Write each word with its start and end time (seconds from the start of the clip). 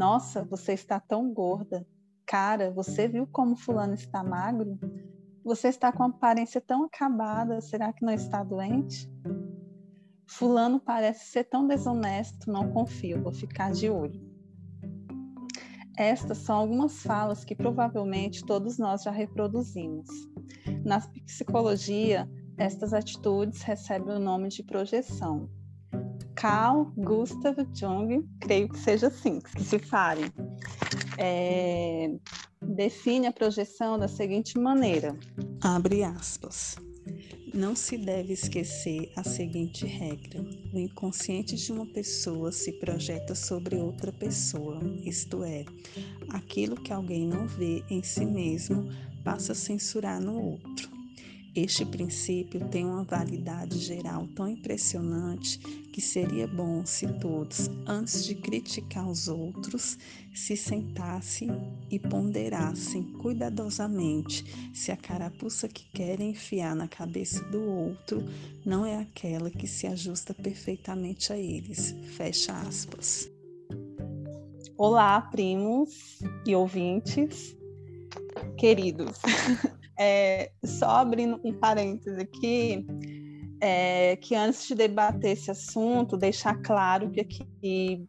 Nossa, 0.00 0.42
você 0.46 0.72
está 0.72 0.98
tão 0.98 1.30
gorda. 1.30 1.86
Cara, 2.24 2.70
você 2.70 3.06
viu 3.06 3.26
como 3.26 3.54
fulano 3.54 3.92
está 3.92 4.24
magro? 4.24 4.78
Você 5.44 5.68
está 5.68 5.92
com 5.92 6.02
aparência 6.02 6.58
tão 6.58 6.84
acabada, 6.84 7.60
será 7.60 7.92
que 7.92 8.02
não 8.02 8.14
está 8.14 8.42
doente? 8.42 9.06
Fulano 10.26 10.80
parece 10.80 11.26
ser 11.26 11.44
tão 11.44 11.66
desonesto, 11.66 12.50
não 12.50 12.72
confio, 12.72 13.22
vou 13.22 13.30
ficar 13.30 13.72
de 13.72 13.90
olho. 13.90 14.18
Estas 15.98 16.38
são 16.38 16.56
algumas 16.56 17.02
falas 17.02 17.44
que 17.44 17.54
provavelmente 17.54 18.42
todos 18.46 18.78
nós 18.78 19.02
já 19.02 19.10
reproduzimos. 19.10 20.08
Na 20.82 20.98
psicologia, 21.26 22.26
estas 22.56 22.94
atitudes 22.94 23.60
recebem 23.60 24.16
o 24.16 24.18
nome 24.18 24.48
de 24.48 24.62
projeção. 24.62 25.46
Carl 26.40 26.90
Gustav 26.96 27.54
Jung, 27.74 28.26
creio 28.40 28.66
que 28.70 28.78
seja 28.78 29.08
assim 29.08 29.40
que 29.40 29.62
se 29.62 29.78
fale, 29.78 30.32
é, 31.18 32.16
define 32.62 33.26
a 33.26 33.32
projeção 33.32 33.98
da 33.98 34.08
seguinte 34.08 34.58
maneira: 34.58 35.14
abre 35.62 36.02
aspas. 36.02 36.76
Não 37.52 37.76
se 37.76 37.98
deve 37.98 38.32
esquecer 38.32 39.12
a 39.16 39.22
seguinte 39.22 39.84
regra: 39.84 40.42
o 40.72 40.78
inconsciente 40.78 41.56
de 41.56 41.72
uma 41.72 41.84
pessoa 41.84 42.50
se 42.50 42.72
projeta 42.72 43.34
sobre 43.34 43.76
outra 43.76 44.10
pessoa, 44.10 44.80
isto 45.04 45.44
é, 45.44 45.66
aquilo 46.30 46.74
que 46.74 46.90
alguém 46.90 47.26
não 47.26 47.46
vê 47.46 47.84
em 47.90 48.02
si 48.02 48.24
mesmo 48.24 48.88
passa 49.22 49.52
a 49.52 49.54
censurar 49.54 50.18
no 50.18 50.40
outro. 50.52 50.99
Este 51.54 51.84
princípio 51.84 52.60
tem 52.68 52.84
uma 52.84 53.02
validade 53.02 53.78
geral 53.78 54.28
tão 54.36 54.48
impressionante 54.48 55.58
que 55.92 56.00
seria 56.00 56.46
bom 56.46 56.86
se 56.86 57.08
todos, 57.14 57.68
antes 57.86 58.24
de 58.24 58.36
criticar 58.36 59.08
os 59.08 59.26
outros, 59.26 59.98
se 60.32 60.56
sentassem 60.56 61.50
e 61.90 61.98
ponderassem 61.98 63.02
cuidadosamente 63.02 64.44
se 64.72 64.92
a 64.92 64.96
carapuça 64.96 65.68
que 65.68 65.84
querem 65.92 66.30
enfiar 66.30 66.76
na 66.76 66.86
cabeça 66.86 67.42
do 67.46 67.60
outro 67.60 68.24
não 68.64 68.86
é 68.86 69.00
aquela 69.00 69.50
que 69.50 69.66
se 69.66 69.88
ajusta 69.88 70.32
perfeitamente 70.32 71.32
a 71.32 71.36
eles. 71.36 71.92
Fecha 72.16 72.52
aspas. 72.60 73.28
Olá, 74.76 75.20
primos 75.20 76.20
e 76.46 76.54
ouvintes 76.54 77.56
queridos. 78.56 79.18
É, 80.02 80.50
só 80.64 80.88
abrindo 80.88 81.38
um 81.44 81.52
parêntese 81.52 82.18
aqui, 82.18 82.86
é, 83.60 84.16
que 84.16 84.34
antes 84.34 84.66
de 84.66 84.74
debater 84.74 85.32
esse 85.32 85.50
assunto, 85.50 86.16
deixar 86.16 86.54
claro 86.62 87.10
que 87.10 87.20
aqui 87.20 88.08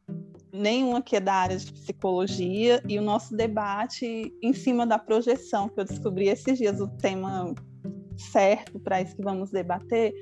nenhum 0.54 0.96
aqui 0.96 1.18
é 1.18 1.20
da 1.20 1.34
área 1.34 1.58
de 1.58 1.72
psicologia 1.72 2.82
e 2.88 2.98
o 2.98 3.02
nosso 3.02 3.36
debate 3.36 4.34
em 4.42 4.54
cima 4.54 4.88
da 4.88 4.98
projeção, 4.98 5.68
que 5.68 5.82
eu 5.82 5.84
descobri 5.84 6.30
esses 6.30 6.58
dias 6.58 6.80
o 6.80 6.88
tema 6.88 7.54
certo 8.18 8.80
para 8.80 9.02
isso 9.02 9.16
que 9.16 9.24
vamos 9.24 9.52
debater, 9.52 10.14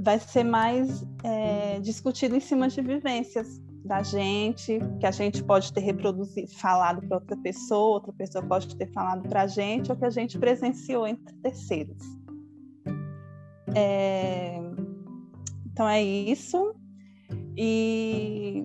vai 0.00 0.18
ser 0.18 0.44
mais 0.44 1.06
é, 1.24 1.80
discutido 1.80 2.36
em 2.36 2.40
cima 2.40 2.68
de 2.68 2.82
vivências 2.82 3.62
da 3.84 4.02
gente, 4.02 4.78
que 5.00 5.06
a 5.06 5.10
gente 5.10 5.42
pode 5.42 5.72
ter 5.72 5.80
reproduzido, 5.80 6.50
falado 6.56 7.06
para 7.06 7.16
outra 7.16 7.36
pessoa, 7.36 7.94
outra 7.94 8.12
pessoa 8.12 8.44
pode 8.44 8.76
ter 8.76 8.90
falado 8.92 9.28
para 9.28 9.42
a 9.42 9.46
gente, 9.46 9.90
ou 9.90 9.96
que 9.96 10.04
a 10.04 10.10
gente 10.10 10.38
presenciou 10.38 11.06
entre 11.06 11.34
terceiros. 11.36 12.02
É... 13.74 14.58
Então 15.66 15.88
é 15.88 16.02
isso. 16.02 16.74
E 17.56 18.64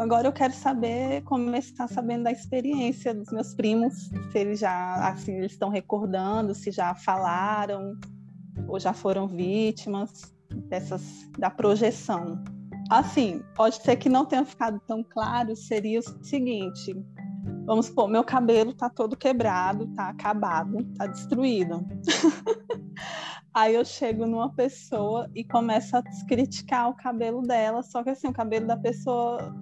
agora 0.00 0.28
eu 0.28 0.32
quero 0.32 0.52
saber, 0.52 1.22
começar 1.22 1.88
sabendo 1.88 2.24
da 2.24 2.32
experiência 2.32 3.14
dos 3.14 3.30
meus 3.32 3.54
primos, 3.54 3.94
se 4.30 4.38
eles 4.38 4.58
já 4.58 5.08
assim, 5.08 5.36
eles 5.36 5.52
estão 5.52 5.68
recordando, 5.68 6.54
se 6.54 6.70
já 6.70 6.94
falaram 6.94 7.96
ou 8.68 8.78
já 8.78 8.92
foram 8.92 9.26
vítimas 9.26 10.34
dessas 10.68 11.28
da 11.38 11.50
projeção. 11.50 12.42
Assim, 12.90 13.42
pode 13.54 13.76
ser 13.82 13.96
que 13.96 14.08
não 14.08 14.24
tenha 14.24 14.44
ficado 14.44 14.80
tão 14.86 15.02
claro, 15.02 15.56
seria 15.56 16.00
o 16.00 16.24
seguinte: 16.24 16.94
vamos 17.66 17.86
supor, 17.86 18.08
meu 18.08 18.22
cabelo 18.22 18.74
tá 18.74 18.90
todo 18.90 19.16
quebrado, 19.16 19.86
tá 19.94 20.08
acabado, 20.08 20.84
tá 20.96 21.06
destruído. 21.06 21.86
Aí 23.54 23.74
eu 23.74 23.84
chego 23.84 24.26
numa 24.26 24.52
pessoa 24.52 25.30
e 25.34 25.44
começo 25.44 25.96
a 25.96 26.02
criticar 26.26 26.90
o 26.90 26.94
cabelo 26.94 27.40
dela, 27.42 27.82
só 27.82 28.02
que 28.02 28.10
assim, 28.10 28.26
o 28.26 28.32
cabelo 28.32 28.66
da 28.66 28.76
pessoa 28.76 29.54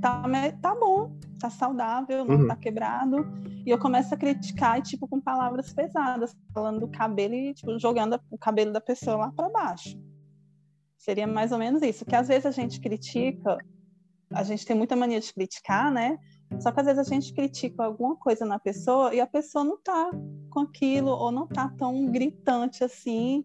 tá, 0.00 0.22
tá 0.62 0.74
bom, 0.74 1.12
tá 1.38 1.50
saudável, 1.50 2.24
não 2.24 2.36
uhum. 2.36 2.48
tá 2.48 2.56
quebrado. 2.56 3.26
E 3.66 3.70
eu 3.70 3.78
começo 3.78 4.14
a 4.14 4.16
criticar, 4.16 4.80
tipo, 4.80 5.06
com 5.06 5.20
palavras 5.20 5.72
pesadas, 5.74 6.34
falando 6.54 6.80
do 6.80 6.88
cabelo 6.88 7.34
e, 7.34 7.52
tipo, 7.52 7.78
jogando 7.78 8.18
o 8.30 8.38
cabelo 8.38 8.72
da 8.72 8.80
pessoa 8.80 9.18
lá 9.18 9.32
para 9.32 9.50
baixo. 9.50 9.98
Seria 11.08 11.26
mais 11.26 11.52
ou 11.52 11.58
menos 11.58 11.80
isso. 11.80 12.04
Que 12.04 12.14
às 12.14 12.28
vezes 12.28 12.44
a 12.44 12.50
gente 12.50 12.78
critica, 12.78 13.56
a 14.30 14.42
gente 14.42 14.66
tem 14.66 14.76
muita 14.76 14.94
mania 14.94 15.18
de 15.18 15.32
criticar, 15.32 15.90
né? 15.90 16.18
Só 16.60 16.70
que 16.70 16.80
às 16.80 16.84
vezes 16.84 17.00
a 17.00 17.14
gente 17.14 17.32
critica 17.32 17.82
alguma 17.82 18.14
coisa 18.14 18.44
na 18.44 18.58
pessoa 18.58 19.14
e 19.14 19.20
a 19.20 19.26
pessoa 19.26 19.64
não 19.64 19.80
tá 19.80 20.10
com 20.50 20.60
aquilo 20.60 21.10
ou 21.10 21.32
não 21.32 21.46
tá 21.46 21.72
tão 21.78 22.12
gritante 22.12 22.84
assim. 22.84 23.42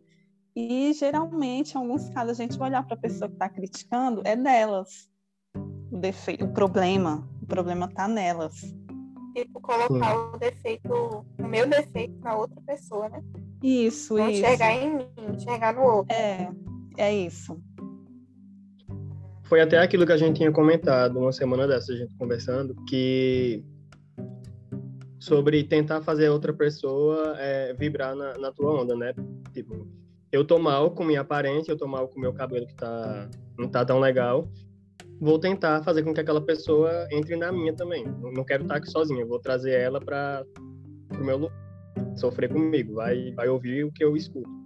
E 0.53 0.91
geralmente, 0.91 1.75
em 1.75 1.77
alguns 1.77 2.09
casos, 2.09 2.31
a 2.31 2.43
gente 2.43 2.57
vai 2.57 2.67
olhar 2.67 2.85
para 2.85 2.95
a 2.95 2.99
pessoa 2.99 3.29
que 3.29 3.35
está 3.35 3.47
criticando, 3.47 4.21
é 4.25 4.35
delas 4.35 5.09
o 5.89 5.97
defeito, 5.97 6.43
o 6.43 6.51
problema. 6.51 7.25
O 7.41 7.45
problema 7.45 7.85
está 7.85 8.09
nelas. 8.09 8.75
Tipo, 9.33 9.61
colocar 9.61 10.15
Sim. 10.15 10.31
o 10.33 10.37
defeito, 10.37 11.25
o 11.39 11.47
meu 11.47 11.65
defeito 11.67 12.19
na 12.19 12.35
outra 12.35 12.59
pessoa, 12.65 13.07
né? 13.07 13.23
Isso, 13.63 14.17
Não 14.17 14.29
isso. 14.29 14.41
enxergar 14.41 14.71
em 14.73 14.97
mim, 14.97 15.07
enxergar 15.33 15.73
no 15.73 15.81
outro. 15.83 16.13
É, 16.13 16.51
é 16.97 17.13
isso. 17.13 17.59
Foi 19.43 19.61
até 19.61 19.77
aquilo 19.77 20.05
que 20.05 20.11
a 20.11 20.17
gente 20.17 20.37
tinha 20.37 20.51
comentado 20.51 21.19
uma 21.19 21.31
semana 21.31 21.67
dessa, 21.67 21.91
a 21.91 21.95
gente 21.95 22.15
conversando, 22.15 22.75
que 22.87 23.63
sobre 25.19 25.63
tentar 25.63 26.01
fazer 26.01 26.29
outra 26.29 26.51
pessoa 26.53 27.35
é, 27.37 27.73
vibrar 27.73 28.15
na, 28.15 28.37
na, 28.37 28.51
tua 28.51 28.81
onda, 28.81 28.95
né? 28.95 29.13
Tipo, 29.53 29.87
eu 30.31 30.43
tô 30.43 30.59
mal 30.59 30.91
com 30.91 31.03
minha 31.03 31.21
aparência, 31.21 31.71
eu 31.71 31.77
tô 31.77 31.87
mal 31.87 32.07
com 32.07 32.19
meu 32.19 32.33
cabelo 32.33 32.65
que 32.65 32.75
tá, 32.75 33.29
não 33.57 33.69
tá 33.69 33.85
tão 33.85 33.99
legal, 33.99 34.49
vou 35.21 35.39
tentar 35.39 35.83
fazer 35.83 36.03
com 36.03 36.13
que 36.13 36.19
aquela 36.19 36.41
pessoa 36.41 37.07
entre 37.11 37.35
na 37.35 37.51
minha 37.51 37.73
também. 37.73 38.05
Não 38.33 38.43
quero 38.43 38.63
estar 38.63 38.75
aqui 38.75 38.89
sozinha, 38.89 39.25
vou 39.25 39.39
trazer 39.39 39.79
ela 39.79 39.99
para 39.99 40.43
o 41.11 41.23
meu 41.23 41.37
lugar, 41.37 41.55
sofrer 42.15 42.49
comigo, 42.49 42.95
vai, 42.95 43.31
vai 43.33 43.47
ouvir 43.47 43.85
o 43.85 43.91
que 43.91 44.03
eu 44.03 44.17
escuto. 44.17 44.62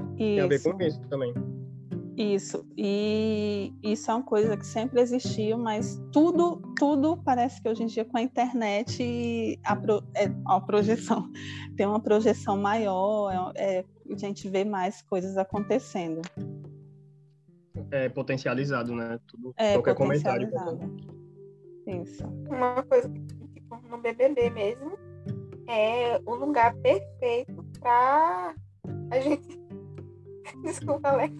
Isso. 0.00 0.16
Tem 0.16 0.40
a 0.40 0.46
ver 0.46 0.62
com 0.62 0.82
isso 0.82 1.00
também. 1.08 1.34
Isso, 2.16 2.64
e 2.76 3.74
isso 3.82 4.08
é 4.08 4.14
uma 4.14 4.22
coisa 4.22 4.56
que 4.56 4.64
sempre 4.64 5.00
existiu, 5.00 5.58
mas 5.58 6.00
tudo, 6.12 6.62
tudo 6.78 7.16
parece 7.16 7.60
que 7.60 7.68
hoje 7.68 7.82
em 7.82 7.86
dia 7.86 8.04
com 8.04 8.16
a 8.16 8.22
internet 8.22 9.58
a, 9.64 9.74
pro, 9.74 10.00
é, 10.14 10.30
a 10.46 10.60
projeção 10.60 11.28
tem 11.76 11.86
uma 11.86 11.98
projeção 11.98 12.56
maior, 12.56 13.52
é, 13.56 13.78
é, 13.78 13.84
a 14.08 14.16
gente 14.16 14.48
vê 14.48 14.64
mais 14.64 15.02
coisas 15.02 15.36
acontecendo. 15.36 16.22
É 17.90 18.08
potencializado, 18.08 18.94
né? 18.94 19.18
Tudo, 19.26 19.52
é 19.56 19.72
qualquer 19.72 19.96
comentário. 19.96 20.48
Isso. 21.84 22.24
Uma 22.48 22.80
coisa 22.84 23.08
tipo, 23.52 23.76
no 23.90 23.98
BBB 23.98 24.50
mesmo 24.50 24.96
é 25.68 26.20
o 26.24 26.34
lugar 26.36 26.76
perfeito 26.76 27.64
para 27.80 28.54
a 29.10 29.18
gente 29.18 29.63
Desculpa, 30.64 31.10
Alex. 31.10 31.34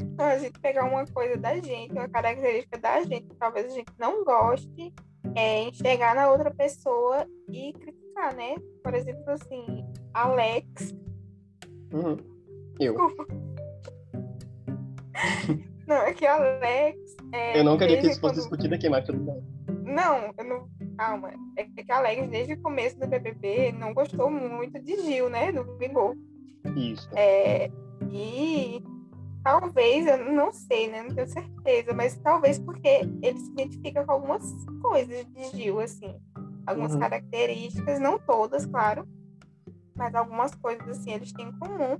Então, 0.00 0.26
a 0.26 0.38
gente 0.38 0.58
pegar 0.58 0.84
uma 0.84 1.06
coisa 1.06 1.36
da 1.36 1.56
gente, 1.56 1.92
uma 1.92 2.08
característica 2.08 2.78
da 2.78 3.02
gente, 3.02 3.28
que 3.28 3.36
talvez 3.36 3.66
a 3.66 3.74
gente 3.74 3.92
não 3.98 4.24
goste, 4.24 4.92
é 5.34 5.62
enxergar 5.62 6.14
na 6.14 6.30
outra 6.30 6.50
pessoa 6.50 7.26
e 7.48 7.72
criticar, 7.74 8.34
né? 8.34 8.56
Por 8.82 8.94
exemplo, 8.94 9.30
assim, 9.30 9.84
Alex. 10.12 10.94
Uhum. 11.92 12.16
Eu. 12.78 12.94
Desculpa. 12.94 13.26
não, 15.86 15.96
é 15.96 16.12
que 16.14 16.26
Alex. 16.26 16.98
É, 17.32 17.60
eu 17.60 17.64
não 17.64 17.78
queria 17.78 18.00
que 18.00 18.06
isso 18.06 18.20
fosse 18.20 18.34
quando... 18.34 18.40
discutido 18.40 18.74
aqui, 18.74 18.88
mas 18.88 19.04
tudo 19.04 19.18
bem. 19.18 19.42
Não, 19.84 20.32
eu 20.36 20.44
não. 20.44 20.68
Calma. 20.96 21.32
É 21.56 21.64
que 21.64 21.92
Alex, 21.92 22.28
desde 22.28 22.54
o 22.54 22.60
começo 22.60 22.98
do 22.98 23.06
BBB, 23.06 23.72
não 23.72 23.94
gostou 23.94 24.30
muito 24.30 24.78
de 24.80 24.96
Gil, 25.02 25.30
né? 25.30 25.52
Do 25.52 25.76
Vigor. 25.78 26.16
Isso. 26.76 27.08
É, 27.14 27.70
e 28.10 28.82
talvez, 29.42 30.06
eu 30.06 30.32
não 30.32 30.52
sei, 30.52 30.88
né? 30.88 31.02
Não 31.02 31.14
tenho 31.14 31.28
certeza, 31.28 31.92
mas 31.94 32.16
talvez 32.18 32.58
porque 32.58 33.00
ele 33.22 33.38
se 33.38 33.50
identifica 33.50 34.04
com 34.04 34.12
algumas 34.12 34.44
coisas 34.80 35.26
de 35.26 35.56
Gil, 35.56 35.80
assim. 35.80 36.16
Algumas 36.66 36.94
uhum. 36.94 37.00
características, 37.00 37.98
não 37.98 38.18
todas, 38.18 38.66
claro, 38.66 39.08
mas 39.96 40.14
algumas 40.14 40.54
coisas, 40.54 40.88
assim, 40.88 41.12
eles 41.12 41.32
têm 41.32 41.48
em 41.48 41.58
comum. 41.58 41.98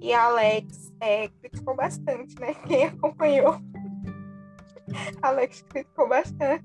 E 0.00 0.12
a 0.12 0.24
Alex 0.24 0.92
é, 1.00 1.28
criticou 1.28 1.76
bastante, 1.76 2.38
né? 2.40 2.54
Quem 2.66 2.84
acompanhou. 2.84 3.60
Alex 5.22 5.62
criticou 5.62 6.08
bastante. 6.08 6.64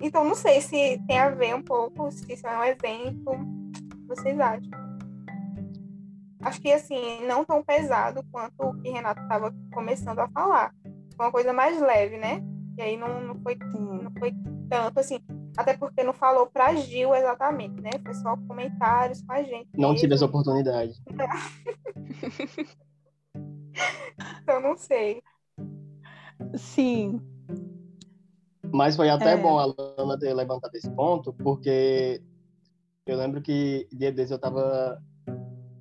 Então, 0.00 0.24
não 0.24 0.34
sei 0.34 0.60
se 0.60 1.00
tem 1.06 1.18
a 1.18 1.30
ver 1.30 1.54
um 1.54 1.62
pouco, 1.62 2.10
se 2.10 2.32
isso 2.32 2.46
é 2.46 2.58
um 2.58 2.64
exemplo. 2.64 3.34
Vocês 4.08 4.38
acham? 4.40 4.83
Acho 6.44 6.60
que, 6.60 6.72
assim, 6.72 7.24
não 7.26 7.44
tão 7.44 7.62
pesado 7.62 8.22
quanto 8.30 8.60
o 8.60 8.74
que 8.80 8.90
Renato 8.90 9.22
estava 9.22 9.54
começando 9.72 10.18
a 10.18 10.28
falar. 10.28 10.74
Foi 11.16 11.26
uma 11.26 11.32
coisa 11.32 11.52
mais 11.52 11.80
leve, 11.80 12.18
né? 12.18 12.42
E 12.76 12.82
aí 12.82 12.96
não, 12.96 13.20
não, 13.20 13.40
foi, 13.40 13.56
não 13.56 14.12
foi 14.18 14.34
tanto, 14.68 15.00
assim. 15.00 15.18
Até 15.56 15.76
porque 15.76 16.02
não 16.02 16.12
falou 16.12 16.48
pra 16.48 16.74
Gil 16.74 17.14
exatamente, 17.14 17.80
né? 17.80 17.90
Foi 18.04 18.14
só 18.14 18.36
comentários 18.48 19.22
com 19.22 19.32
a 19.32 19.42
gente. 19.42 19.68
Não 19.74 19.90
mesmo. 19.90 20.00
tive 20.00 20.14
essa 20.14 20.24
oportunidade. 20.24 20.94
então, 24.42 24.60
não 24.60 24.76
sei. 24.76 25.22
Sim, 26.56 27.20
mas 28.74 28.96
foi 28.96 29.08
até 29.08 29.34
é. 29.34 29.36
bom 29.36 29.56
a 29.56 29.66
Lana 29.66 30.18
ter 30.18 30.34
levantado 30.34 30.74
esse 30.74 30.90
ponto, 30.90 31.32
porque 31.32 32.20
eu 33.06 33.16
lembro 33.16 33.40
que 33.40 33.86
dia 33.92 34.10
desses 34.10 34.32
eu 34.32 34.38
tava 34.38 35.00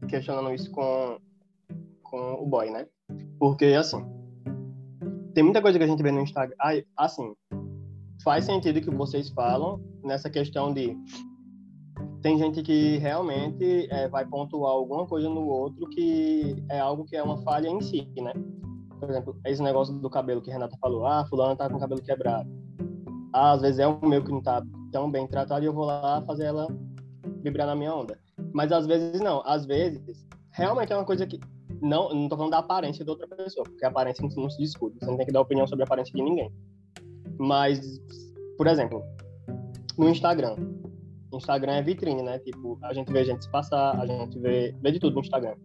questionando 0.07 0.53
isso 0.53 0.71
com, 0.71 1.17
com 2.03 2.33
o 2.33 2.45
boy, 2.45 2.69
né? 2.69 2.87
Porque, 3.39 3.65
assim, 3.65 4.05
tem 5.33 5.43
muita 5.43 5.61
coisa 5.61 5.77
que 5.77 5.83
a 5.83 5.87
gente 5.87 6.03
vê 6.03 6.11
no 6.11 6.21
Instagram. 6.21 6.55
Assim, 6.97 7.33
faz 8.23 8.45
sentido 8.45 8.81
que 8.81 8.89
vocês 8.89 9.29
falam 9.29 9.81
nessa 10.03 10.29
questão 10.29 10.73
de. 10.73 10.97
Tem 12.21 12.37
gente 12.37 12.61
que 12.61 12.97
realmente 12.99 13.87
é, 13.91 14.07
vai 14.07 14.25
pontuar 14.25 14.71
alguma 14.71 15.05
coisa 15.05 15.27
no 15.27 15.45
outro 15.45 15.89
que 15.89 16.55
é 16.69 16.79
algo 16.79 17.03
que 17.03 17.17
é 17.17 17.23
uma 17.23 17.37
falha 17.41 17.67
em 17.67 17.81
si, 17.81 18.07
né? 18.17 18.31
Por 18.99 19.09
exemplo, 19.09 19.37
esse 19.45 19.61
negócio 19.61 19.93
do 19.99 20.09
cabelo 20.09 20.41
que 20.41 20.49
a 20.49 20.53
Renata 20.53 20.77
falou. 20.79 21.05
Ah, 21.05 21.25
fulano 21.25 21.57
tá 21.57 21.69
com 21.69 21.75
o 21.75 21.79
cabelo 21.79 22.01
quebrado 22.01 22.49
às 23.33 23.61
vezes 23.61 23.79
é 23.79 23.87
o 23.87 23.99
meu 24.05 24.23
que 24.23 24.31
não 24.31 24.41
tá 24.41 24.63
tão 24.91 25.09
bem 25.09 25.27
tratado 25.27 25.63
e 25.63 25.67
eu 25.67 25.73
vou 25.73 25.85
lá 25.85 26.21
fazer 26.21 26.45
ela 26.45 26.67
vibrar 27.41 27.65
na 27.65 27.75
minha 27.75 27.93
onda. 27.93 28.17
Mas 28.53 28.71
às 28.71 28.85
vezes 28.85 29.19
não, 29.19 29.41
às 29.45 29.65
vezes 29.65 30.25
realmente 30.51 30.93
é 30.93 30.95
uma 30.95 31.05
coisa 31.05 31.25
que 31.25 31.39
não, 31.81 32.13
não 32.13 32.29
tô 32.29 32.37
falando 32.37 32.51
da 32.51 32.59
aparência 32.59 33.03
da 33.03 33.11
outra 33.11 33.27
pessoa, 33.27 33.65
porque 33.65 33.83
a 33.83 33.89
aparência 33.89 34.25
não 34.37 34.49
se 34.49 34.57
discute, 34.57 34.97
você 34.99 35.05
não 35.05 35.17
tem 35.17 35.25
que 35.25 35.31
dar 35.31 35.41
opinião 35.41 35.67
sobre 35.67 35.83
a 35.83 35.85
aparência 35.85 36.13
de 36.13 36.21
ninguém. 36.21 36.51
Mas, 37.37 37.99
por 38.57 38.67
exemplo, 38.67 39.03
no 39.97 40.09
Instagram. 40.09 40.55
Instagram 41.33 41.73
é 41.73 41.81
vitrine, 41.81 42.21
né? 42.21 42.37
Tipo, 42.39 42.77
a 42.83 42.93
gente 42.93 43.11
vê 43.11 43.25
gente 43.25 43.43
se 43.43 43.49
passar, 43.49 43.99
a 43.99 44.05
gente 44.05 44.37
vê, 44.37 44.75
vê 44.81 44.91
de 44.91 44.99
tudo 44.99 45.15
no 45.15 45.21
Instagram. 45.21 45.55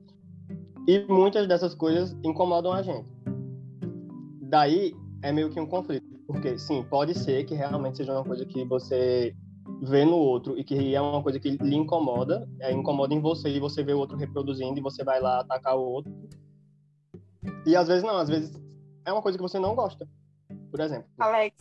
E 0.87 1.05
muitas 1.07 1.47
dessas 1.47 1.75
coisas 1.75 2.17
incomodam 2.25 2.73
a 2.73 2.81
gente. 2.81 3.07
Daí 4.43 4.95
é 5.23 5.31
meio 5.31 5.51
que 5.51 5.61
um 5.61 5.67
conflito. 5.67 6.07
Porque, 6.27 6.59
sim, 6.59 6.83
pode 6.85 7.19
ser 7.19 7.45
que 7.45 7.55
realmente 7.55 7.99
seja 7.99 8.13
uma 8.13 8.25
coisa 8.25 8.45
que 8.47 8.65
você 8.65 9.35
vê 9.81 10.05
no 10.05 10.17
outro 10.17 10.59
e 10.59 10.65
que 10.65 10.95
é 10.95 11.01
uma 11.01 11.23
coisa 11.23 11.39
que 11.39 11.51
lhe 11.51 11.77
incomoda, 11.77 12.49
é, 12.61 12.73
incomoda 12.73 13.15
em 13.15 13.21
você 13.21 13.49
e 13.49 13.61
você 13.61 13.83
vê 13.83 13.93
o 13.93 13.99
outro 13.99 14.17
reproduzindo 14.17 14.79
e 14.79 14.83
você 14.83 15.05
vai 15.05 15.21
lá 15.21 15.41
atacar 15.41 15.77
o 15.77 15.83
outro. 15.83 16.13
E 17.65 17.77
às 17.77 17.89
vezes 17.89 18.03
não, 18.03 18.17
às 18.17 18.29
vezes 18.29 18.53
é 19.05 19.13
uma 19.13 19.23
coisa 19.23 19.39
que 19.39 19.43
você 19.43 19.59
não 19.59 19.75
gosta. 19.75 20.09
Por 20.71 20.81
exemplo. 20.81 21.09
Alex, 21.19 21.57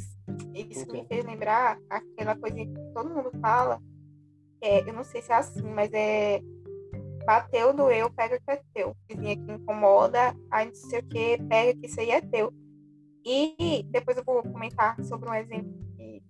isso 0.53 0.83
okay. 0.83 1.01
me 1.01 1.07
fez 1.07 1.25
lembrar 1.25 1.77
aquela 1.89 2.35
coisa 2.35 2.55
que 2.55 2.67
todo 2.93 3.09
mundo 3.09 3.31
fala, 3.41 3.81
é, 4.61 4.87
eu 4.87 4.93
não 4.93 5.03
sei 5.03 5.21
se 5.21 5.31
é 5.31 5.35
assim, 5.35 5.63
mas 5.63 5.91
é 5.93 6.41
bateu, 7.25 7.73
doeu, 7.73 8.09
pega 8.09 8.37
o 8.37 8.39
que 8.39 8.51
é 8.51 8.61
teu. 8.73 8.95
Vizinha 9.09 9.35
que 9.35 9.51
incomoda, 9.51 10.33
aí 10.49 10.67
não 10.67 10.75
sei 10.75 10.99
o 10.99 11.03
que, 11.03 11.37
pega 11.43 11.77
que 11.77 11.85
isso 11.85 11.99
aí 11.99 12.11
é 12.11 12.21
teu. 12.21 12.53
E 13.25 13.83
depois 13.89 14.17
eu 14.17 14.23
vou 14.23 14.41
comentar 14.43 15.01
sobre 15.03 15.29
um 15.29 15.33
exemplo 15.33 15.86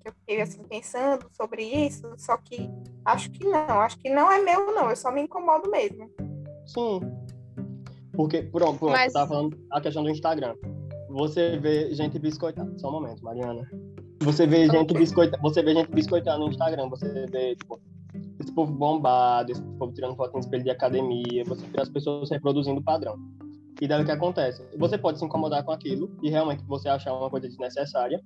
eu 0.07 0.13
fiquei 0.13 0.41
assim 0.41 0.63
pensando 0.63 1.25
sobre 1.33 1.63
isso, 1.63 2.07
só 2.17 2.37
que 2.37 2.69
acho 3.05 3.29
que 3.31 3.45
não, 3.45 3.81
acho 3.81 3.97
que 3.99 4.09
não 4.09 4.31
é 4.31 4.41
meu, 4.41 4.73
não, 4.73 4.89
eu 4.89 4.95
só 4.95 5.11
me 5.11 5.21
incomodo 5.21 5.69
mesmo. 5.69 6.09
Sim. 6.65 7.01
Porque, 8.13 8.43
pronto, 8.43 8.79
pronto 8.79 8.93
Mas... 8.93 9.13
tava 9.13 9.27
falando 9.27 9.57
a 9.71 9.81
questão 9.81 10.03
do 10.03 10.09
Instagram. 10.09 10.55
Você 11.09 11.57
vê 11.57 11.93
gente 11.93 12.17
biscoitando. 12.19 12.79
Só 12.79 12.89
um 12.89 12.93
momento, 12.93 13.23
Mariana. 13.23 13.69
Você 14.21 14.47
vê 14.47 14.67
gente 14.67 14.93
biscoitando, 14.93 15.41
você 15.41 15.61
vê 15.61 15.73
gente 15.73 15.91
biscoitando 15.91 16.45
no 16.45 16.49
Instagram, 16.49 16.89
você 16.89 17.25
vê, 17.27 17.55
tipo, 17.55 17.79
esse 18.39 18.51
povo 18.51 18.73
bombado, 18.73 19.51
esse 19.51 19.61
povo 19.61 19.93
tirando 19.93 20.15
foto 20.15 20.35
em 20.35 20.39
espelho 20.39 20.63
de 20.63 20.71
academia, 20.71 21.43
você 21.45 21.65
vê 21.67 21.81
as 21.81 21.89
pessoas 21.89 22.29
reproduzindo 22.31 22.79
o 22.79 22.83
padrão. 22.83 23.15
E 23.79 23.87
daí 23.87 24.01
o 24.01 24.05
que 24.05 24.11
acontece? 24.11 24.65
Você 24.77 24.97
pode 24.97 25.19
se 25.19 25.25
incomodar 25.25 25.63
com 25.63 25.71
aquilo 25.71 26.11
e 26.23 26.29
realmente 26.29 26.63
você 26.65 26.89
achar 26.89 27.13
uma 27.13 27.29
coisa 27.29 27.47
desnecessária. 27.47 28.19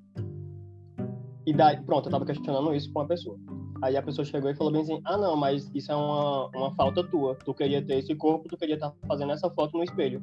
E 1.46 1.54
daí, 1.54 1.82
pronto, 1.82 2.08
eu 2.08 2.12
tava 2.12 2.26
questionando 2.26 2.74
isso 2.74 2.92
com 2.92 3.02
a 3.02 3.06
pessoa. 3.06 3.38
Aí 3.82 3.98
a 3.98 4.04
pessoa 4.04 4.24
chegou 4.24 4.50
e 4.50 4.56
falou 4.56 4.72
bem 4.72 4.82
assim: 4.82 5.02
ah, 5.06 5.18
não, 5.18 5.36
mas 5.36 5.70
isso 5.74 5.92
é 5.92 5.96
uma, 5.96 6.48
uma 6.56 6.76
falta 6.76 7.04
tua. 7.04 7.36
Tu 7.36 7.54
queria 7.54 7.82
ter 7.82 8.00
esse 8.00 8.14
corpo, 8.16 8.48
tu 8.48 8.58
queria 8.58 8.76
estar 8.76 8.92
tá 8.92 9.08
fazendo 9.08 9.32
essa 9.32 9.50
foto 9.50 9.78
no 9.78 9.84
espelho. 9.84 10.22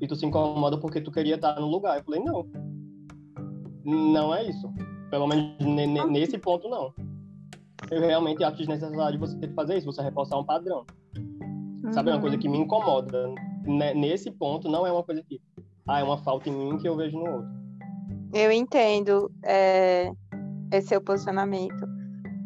E 0.00 0.06
tu 0.06 0.14
se 0.14 0.26
incomoda 0.26 0.78
porque 0.78 1.00
tu 1.00 1.10
queria 1.10 1.34
estar 1.34 1.54
tá 1.54 1.60
no 1.60 1.68
lugar. 1.68 1.98
Eu 1.98 2.04
falei: 2.04 2.20
não. 2.20 2.46
Não 3.84 4.34
é 4.34 4.48
isso. 4.48 4.72
Pelo 5.10 5.26
menos 5.26 5.56
nesse 6.10 6.38
ponto, 6.38 6.68
não. 6.68 6.92
Eu 7.90 8.00
realmente 8.00 8.42
acho 8.42 8.56
desnecessário 8.56 9.18
você 9.18 9.48
fazer 9.48 9.78
isso, 9.78 9.86
você 9.86 10.02
reforçar 10.02 10.38
um 10.38 10.44
padrão. 10.44 10.84
Sabe, 11.92 12.10
é 12.10 12.14
uma 12.14 12.20
coisa 12.20 12.36
que 12.36 12.48
me 12.48 12.58
incomoda 12.58 13.32
né, 13.66 13.92
nesse 13.94 14.30
ponto 14.30 14.68
não 14.68 14.86
é 14.86 14.92
uma 14.92 15.02
coisa 15.02 15.22
que 15.22 15.40
ah, 15.86 16.00
é 16.00 16.02
uma 16.02 16.18
falta 16.18 16.48
em 16.48 16.52
mim 16.52 16.78
que 16.78 16.88
eu 16.88 16.96
vejo 16.96 17.18
no 17.18 17.30
outro. 17.30 17.48
Eu 18.32 18.50
entendo 18.50 19.30
é, 19.44 20.12
esse 20.72 20.88
seu 20.88 21.00
posicionamento, 21.00 21.86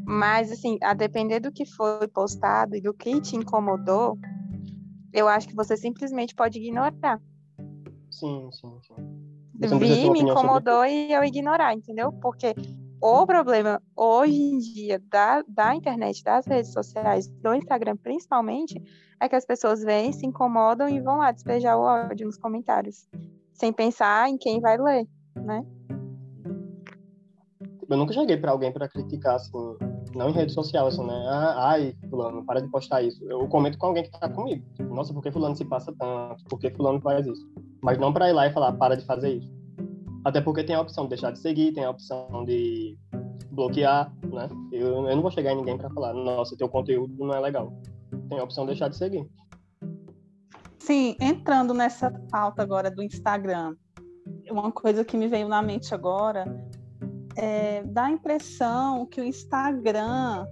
mas 0.06 0.50
assim, 0.50 0.78
a 0.82 0.93
depender 0.94 1.40
do 1.40 1.52
que 1.52 1.64
foi 1.64 2.06
postado 2.08 2.76
e 2.76 2.81
do 2.81 2.93
que 2.93 3.20
te 3.20 3.37
incomodou, 3.37 4.19
eu 5.12 5.28
acho 5.28 5.49
que 5.49 5.55
você 5.55 5.76
simplesmente 5.76 6.34
pode 6.34 6.58
ignorar. 6.58 7.20
Sim, 8.11 8.50
sim, 8.52 8.78
sim. 8.82 9.20
Vi, 9.78 10.11
me 10.11 10.20
incomodou 10.20 10.82
sobre... 10.82 10.90
e 10.90 11.12
eu 11.12 11.22
ignorar, 11.22 11.75
entendeu? 11.75 12.12
Porque 12.12 12.55
o 13.00 13.26
problema 13.26 13.82
hoje 13.94 14.40
em 14.40 14.58
dia 14.58 15.02
da, 15.08 15.43
da 15.46 15.75
internet, 15.75 16.22
das 16.25 16.46
redes 16.46 16.72
sociais, 16.72 17.28
do 17.28 17.55
Instagram 17.55 17.96
principalmente, 17.96 18.81
é 19.20 19.28
que 19.28 19.37
as 19.37 19.44
pessoas 19.44 19.82
vêm, 19.82 20.12
se 20.12 20.26
incomodam 20.26 20.88
e 20.88 21.00
vão 21.00 21.19
lá 21.19 21.31
despejar 21.31 21.76
o 21.76 21.82
ódio 21.82 22.26
nos 22.26 22.38
comentários, 22.38 23.08
sem 23.53 23.72
pensar 23.72 24.29
em 24.29 24.36
quem 24.36 24.60
vai 24.60 24.79
ler, 24.79 25.06
né? 25.36 25.65
Eu 27.91 27.97
nunca 27.97 28.13
cheguei 28.13 28.37
para 28.37 28.53
alguém 28.53 28.73
para 28.73 28.89
criticar, 28.89 29.35
assim, 29.35 29.51
não 30.15 30.29
em 30.29 30.32
rede 30.32 30.53
social, 30.53 30.87
assim, 30.87 31.05
né? 31.05 31.27
Ah, 31.29 31.70
ai, 31.70 31.94
fulano, 32.09 32.44
para 32.47 32.63
de 32.63 32.69
postar 32.69 33.03
isso. 33.03 33.23
Eu 33.29 33.47
comento 33.49 33.77
com 33.77 33.87
alguém 33.87 34.05
que 34.05 34.11
tá 34.11 34.29
comigo. 34.29 34.65
Nossa, 34.79 35.13
por 35.13 35.23
que 35.23 35.32
fulano 35.32 35.56
se 35.56 35.65
passa 35.65 35.93
tanto? 35.99 36.44
Por 36.44 36.59
que 36.59 36.70
fulano 36.70 37.01
faz 37.01 37.27
isso? 37.27 37.47
Mas 37.82 37.99
não 37.99 38.13
para 38.13 38.31
ir 38.31 38.32
lá 38.32 38.47
e 38.47 38.53
falar, 38.53 38.73
para 38.75 38.97
de 38.97 39.05
fazer 39.05 39.35
isso. 39.35 39.53
Até 40.25 40.41
porque 40.41 40.63
tem 40.63 40.77
a 40.77 40.81
opção 40.81 41.05
de 41.05 41.11
deixar 41.11 41.32
de 41.32 41.39
seguir, 41.41 41.73
tem 41.73 41.85
a 41.85 41.91
opção 41.91 42.44
de 42.44 42.97
bloquear, 43.51 44.13
né? 44.25 44.49
Eu, 44.70 45.09
eu 45.09 45.17
não 45.17 45.23
vou 45.23 45.31
chegar 45.31 45.53
em 45.53 45.56
ninguém 45.56 45.77
para 45.77 45.91
falar, 45.91 46.13
nossa, 46.15 46.56
teu 46.56 46.69
conteúdo 46.69 47.13
não 47.19 47.35
é 47.35 47.41
legal 47.41 47.73
tem 48.31 48.39
a 48.39 48.44
opção 48.44 48.65
de 48.65 48.70
deixar 48.70 48.89
de 48.89 48.97
seguir. 48.97 49.29
Sim, 50.79 51.17
entrando 51.20 51.75
nessa 51.75 52.11
pauta 52.31 52.63
agora 52.63 52.91
do 52.91 53.03
Instagram, 53.03 53.77
uma 54.51 54.73
coisa 54.73 55.05
que 55.05 55.17
me 55.17 55.29
veio 55.29 55.49
na 55.49 55.61
mente 55.61 55.94
agora 55.94 56.44
é 57.37 57.82
dá 57.84 58.05
a 58.05 58.10
impressão 58.10 59.06
que 59.06 59.20
o 59.20 59.25
Instagram 59.25 60.46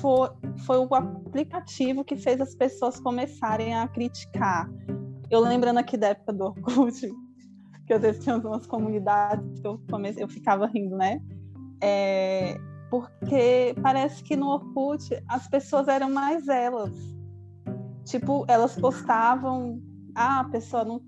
foi, 0.00 0.28
foi 0.66 0.78
o 0.78 0.94
aplicativo 0.94 2.04
que 2.04 2.16
fez 2.16 2.40
as 2.40 2.54
pessoas 2.54 3.00
começarem 3.00 3.74
a 3.74 3.86
criticar. 3.88 4.68
Eu 5.30 5.40
lembrando 5.40 5.78
aqui 5.78 5.96
da 5.96 6.08
época 6.08 6.32
do 6.32 6.44
Orkut, 6.44 7.00
que 7.86 7.92
às 7.92 8.02
vezes 8.02 8.22
tinha 8.22 8.36
umas 8.36 8.66
comunidades 8.66 9.60
que 9.60 9.66
eu, 9.66 9.80
comecei, 9.90 10.22
eu 10.22 10.28
ficava 10.28 10.66
rindo, 10.66 10.96
né? 10.96 11.20
É, 11.80 12.58
porque 12.90 13.74
parece 13.82 14.22
que 14.22 14.36
no 14.36 14.48
Orkut 14.48 15.22
as 15.28 15.48
pessoas 15.48 15.88
eram 15.88 16.10
mais 16.10 16.48
elas. 16.48 16.92
Tipo, 18.04 18.44
elas 18.48 18.74
postavam, 18.74 19.82
ah, 20.14 20.40
a 20.40 20.44
pessoa 20.44 20.84
não 20.84 21.00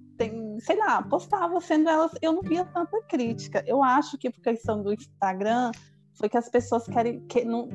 sei 0.61 0.77
lá, 0.77 1.03
postava 1.03 1.61
sendo 1.61 1.89
elas, 1.89 2.13
eu 2.21 2.33
não 2.33 2.43
via 2.43 2.65
tanta 2.65 3.01
crítica. 3.03 3.65
Eu 3.67 3.83
acho 3.83 4.19
que 4.19 4.31
por 4.31 4.41
questão 4.41 4.83
do 4.83 4.93
Instagram 4.93 5.73
foi 6.15 6.29
que 6.29 6.37
as 6.37 6.49
pessoas 6.49 6.87
querem 6.87 7.21
que 7.27 7.45
não 7.45 7.69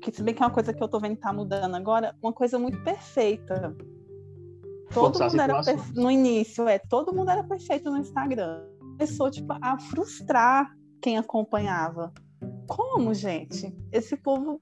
que 0.00 0.12
se 0.12 0.22
bem 0.22 0.34
que 0.34 0.42
é 0.42 0.46
uma 0.46 0.52
coisa 0.52 0.72
que 0.72 0.82
eu 0.82 0.88
tô 0.88 1.00
vendo 1.00 1.16
que 1.16 1.22
tá 1.22 1.32
mudando 1.32 1.74
agora, 1.74 2.14
uma 2.22 2.32
coisa 2.32 2.58
muito 2.58 2.82
perfeita. 2.82 3.74
Todo 4.92 5.18
mundo 5.18 5.40
era 5.40 5.62
perfe... 5.62 5.94
no 5.94 6.10
início, 6.10 6.68
é, 6.68 6.78
todo 6.78 7.14
mundo 7.14 7.30
era 7.30 7.42
perfeito 7.42 7.90
no 7.90 7.98
Instagram. 7.98 8.64
Começou 8.78 9.30
tipo 9.30 9.54
a 9.60 9.78
frustrar 9.78 10.70
quem 11.00 11.18
acompanhava. 11.18 12.12
Como, 12.66 13.14
gente? 13.14 13.74
Esse 13.92 14.16
povo 14.16 14.60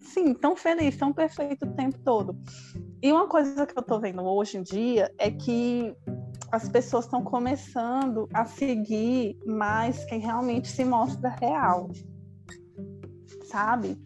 sim, 0.00 0.34
tão 0.34 0.56
feliz, 0.56 0.96
tão 0.96 1.12
perfeito 1.12 1.64
o 1.66 1.74
tempo 1.74 1.98
todo. 2.04 2.36
E 3.02 3.12
uma 3.12 3.28
coisa 3.28 3.66
que 3.66 3.78
eu 3.78 3.82
tô 3.82 3.98
vendo 4.00 4.22
hoje 4.22 4.56
em 4.58 4.62
dia 4.62 5.12
é 5.18 5.30
que 5.30 5.94
as 6.50 6.68
pessoas 6.68 7.04
estão 7.04 7.22
começando 7.22 8.28
a 8.32 8.44
seguir 8.44 9.38
mais 9.46 10.04
quem 10.04 10.20
realmente 10.20 10.68
se 10.68 10.84
mostra 10.84 11.30
real. 11.40 11.90
Sabe? 13.44 13.96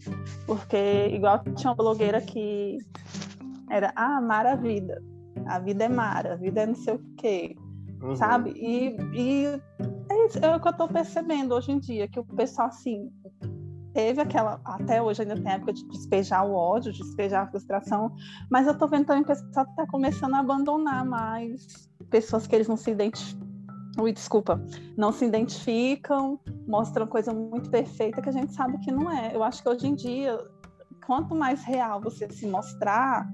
Porque, 0.47 1.09
igual 1.13 1.43
tinha 1.57 1.71
uma 1.71 1.77
blogueira 1.77 2.21
que 2.21 2.79
era, 3.71 3.93
ah, 3.97 4.21
Mara 4.21 4.57
Vida. 4.57 5.03
A 5.47 5.59
vida 5.59 5.85
é 5.85 5.89
Mara, 5.89 6.35
a 6.35 6.37
vida 6.37 6.63
é 6.63 6.67
não 6.67 6.75
sei 6.75 6.95
o 6.95 7.01
quê. 7.17 7.57
Uhum. 8.03 8.17
Sabe? 8.17 8.53
E, 8.57 8.97
e 9.15 9.47
é, 10.11 10.27
isso, 10.27 10.39
é 10.39 10.57
o 10.57 10.61
que 10.61 10.69
eu 10.69 10.73
tô 10.73 10.89
percebendo 10.89 11.55
hoje 11.55 11.71
em 11.73 11.79
dia, 11.79 12.09
que 12.09 12.19
o 12.19 12.25
pessoal, 12.25 12.69
assim, 12.69 13.11
teve 13.93 14.21
aquela, 14.21 14.61
até 14.65 15.03
hoje 15.03 15.23
ainda 15.23 15.35
tem 15.35 15.53
época 15.53 15.73
de 15.73 15.87
despejar 15.89 16.47
o 16.47 16.55
ódio, 16.55 16.93
de 16.93 17.01
despejar 17.01 17.45
a 17.45 17.51
frustração, 17.51 18.15
mas 18.51 18.67
eu 18.67 18.77
tô 18.77 18.87
vendo 18.87 19.07
também 19.07 19.25
pessoal 19.25 19.67
tá 19.77 19.87
começando 19.87 20.35
a 20.35 20.39
abandonar 20.39 21.05
mais 21.05 21.89
pessoas 22.09 22.47
que 22.47 22.55
eles 22.55 22.69
não 22.69 22.77
se 22.77 22.91
identificam. 22.91 23.51
Ui, 23.99 24.13
desculpa, 24.13 24.65
não 24.97 25.11
se 25.11 25.25
identificam, 25.25 26.39
mostram 26.67 27.07
coisa 27.07 27.35
muito 27.35 27.69
perfeita 27.71 28.23
que 28.23 28.29
a 28.29 28.33
gente 28.33 28.55
sabe 28.55 28.79
que 28.79 28.93
não 28.93 29.11
é. 29.11 29.35
Eu 29.35 29.43
acho 29.43 29.63
que 29.63 29.69
hoje 29.69 29.89
em 29.89 29.95
dia, 29.95 30.39
quanto 31.05 31.35
mais 31.35 31.65
real 31.65 32.01
você 32.01 32.31
se 32.31 32.47
mostrar, 32.47 33.29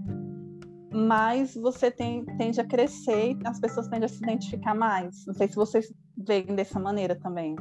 mais 0.92 1.54
você 1.54 1.90
tem, 1.90 2.24
tende 2.38 2.58
a 2.60 2.64
crescer 2.64 3.36
as 3.44 3.60
pessoas 3.60 3.86
tendem 3.86 4.06
a 4.06 4.08
se 4.08 4.22
identificar 4.22 4.74
mais. 4.74 5.26
Não 5.26 5.34
sei 5.34 5.46
se 5.46 5.54
vocês 5.54 5.92
veem 6.16 6.46
dessa 6.46 6.80
maneira 6.80 7.14
também. 7.14 7.54